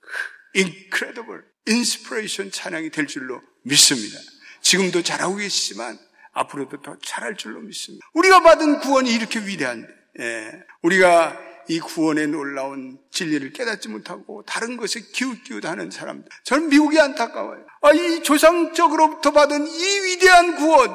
incredible 0.56 1.42
inspiration 1.68 2.52
찬양이 2.52 2.92
될 2.92 3.08
줄로 3.08 3.42
믿습니다. 3.64 4.20
지금도 4.66 5.04
잘하고 5.04 5.36
계시지만 5.36 5.98
앞으로도 6.34 6.82
더 6.82 6.98
잘할 7.04 7.38
줄로 7.38 7.62
믿습니다. 7.62 8.06
우리가 8.14 8.42
받은 8.42 8.80
구원이 8.80 9.14
이렇게 9.14 9.40
위대한데 9.40 9.88
예, 10.20 10.52
우리가 10.82 11.38
이 11.68 11.80
구원의 11.80 12.28
놀라운 12.28 12.98
진리를 13.12 13.54
깨닫지 13.54 13.90
못하고 13.90 14.44
다른 14.44 14.76
것에 14.78 15.02
기웃기웃하는 15.12 15.92
사람들. 15.92 16.28
저는 16.44 16.70
미국이 16.70 17.00
안타까워요. 17.00 17.66
아, 17.82 17.92
이 17.92 18.22
조상적으로부터 18.24 19.32
받은 19.32 19.68
이 19.68 20.00
위대한 20.06 20.56
구원, 20.56 20.90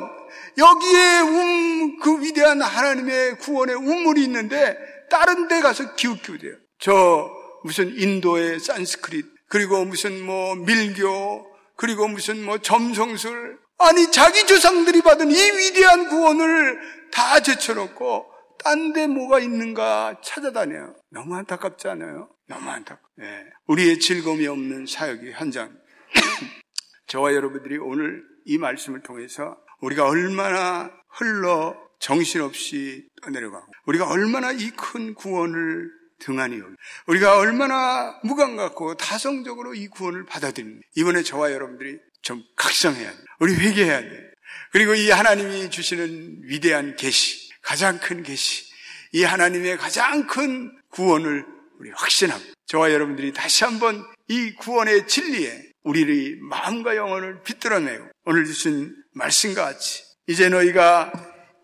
여기에 0.59 1.21
음, 1.23 1.99
그 2.01 2.21
위대한 2.21 2.61
하나님의 2.63 3.39
구원의 3.39 3.77
운물이 3.77 4.23
있는데 4.25 4.77
다른 5.11 5.49
데 5.49 5.61
가서 5.61 5.95
기웃기웃해요. 5.95 6.55
저 6.79 7.31
무슨 7.65 7.97
인도의 7.97 8.61
산스크릿, 8.61 9.27
그리고 9.49 9.85
무슨 9.85 10.25
뭐 10.25 10.55
밀교, 10.55 11.50
그리고 11.81 12.07
무슨 12.09 12.45
뭐 12.45 12.59
점성술, 12.59 13.59
아니 13.79 14.11
자기 14.13 14.45
조상들이 14.47 15.01
받은 15.01 15.31
이 15.31 15.35
위대한 15.35 16.11
구원을 16.11 16.79
다 17.11 17.41
제쳐놓고 17.41 18.27
딴 18.63 18.93
데 18.93 19.07
뭐가 19.07 19.39
있는가 19.41 20.21
찾아다녀요. 20.23 20.95
너무 21.09 21.35
안타깝지 21.37 21.89
않아요? 21.89 22.29
너무 22.47 22.69
안타깝. 22.69 23.01
네. 23.17 23.45
우리의 23.67 23.99
즐거움이 23.99 24.47
없는 24.47 24.85
사역의 24.85 25.33
현장. 25.33 25.75
저와 27.09 27.33
여러분들이 27.33 27.79
오늘 27.79 28.23
이 28.45 28.59
말씀을 28.59 29.03
통해서 29.03 29.57
우리가 29.81 30.05
얼마나 30.07 30.91
흘러 31.09 31.75
정신없이 31.99 33.09
떠내려가고 33.23 33.65
우리가 33.87 34.07
얼마나 34.11 34.53
이 34.53 34.71
큰 34.77 35.15
구원을 35.15 35.89
등한히 36.21 36.59
여기 36.59 36.75
우리가 37.07 37.39
얼마나 37.39 38.19
무감각고 38.23 38.97
다성적으로 38.97 39.75
이 39.75 39.89
구원을 39.89 40.25
받아들이는 40.27 40.81
이번에 40.97 41.23
저와 41.23 41.53
여러분들이 41.53 41.99
좀 42.23 42.43
각성해야 42.57 43.11
돼. 43.11 43.17
우리 43.41 43.55
회개해야 43.55 44.01
돼. 44.01 44.31
그리고 44.73 44.95
이 44.95 45.11
하나님이 45.11 45.71
주시는 45.71 46.43
위대한 46.45 46.97
계시, 46.97 47.51
가장 47.63 47.99
큰 47.99 48.23
계시, 48.23 48.65
이 49.13 49.25
하나님의 49.25 49.79
가장 49.79 50.27
큰 50.27 50.71
구원을 50.91 51.45
우리 51.79 51.91
확신하고 51.91 52.43
저와 52.67 52.93
여러분들이 52.93 53.33
다시 53.33 53.65
한번 53.65 54.05
이 54.29 54.55
구원의 54.55 55.09
진리에 55.09 55.71
우리의 55.83 56.37
마음과 56.43 56.97
영혼을 56.97 57.43
비틀어내고 57.43 58.07
오늘 58.27 58.45
주신 58.45 58.95
말씀과 59.15 59.65
같이 59.65 60.05
이제 60.27 60.49
너희가 60.49 61.13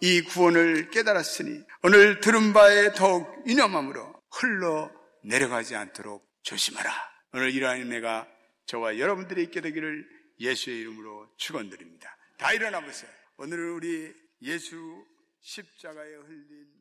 이 0.00 0.22
구원을 0.22 0.90
깨달았으니 0.90 1.62
오늘 1.82 2.20
들은 2.20 2.52
바에 2.52 2.92
더욱 2.94 3.30
유념함으로 3.46 4.15
흘러 4.30 4.90
내려가지 5.24 5.74
않도록 5.74 6.26
조심하라. 6.42 6.90
오늘 7.32 7.50
이러한 7.52 7.80
은혜가 7.82 8.28
저와 8.66 8.98
여러분들이 8.98 9.42
있게 9.44 9.60
되기를 9.60 10.06
예수의 10.40 10.80
이름으로 10.80 11.32
축원드립니다. 11.36 12.16
다 12.38 12.52
일어나 12.52 12.80
보세요. 12.80 13.10
오늘은 13.38 13.70
우리 13.74 14.14
예수 14.42 15.04
십자가에 15.40 16.14
흘린 16.14 16.75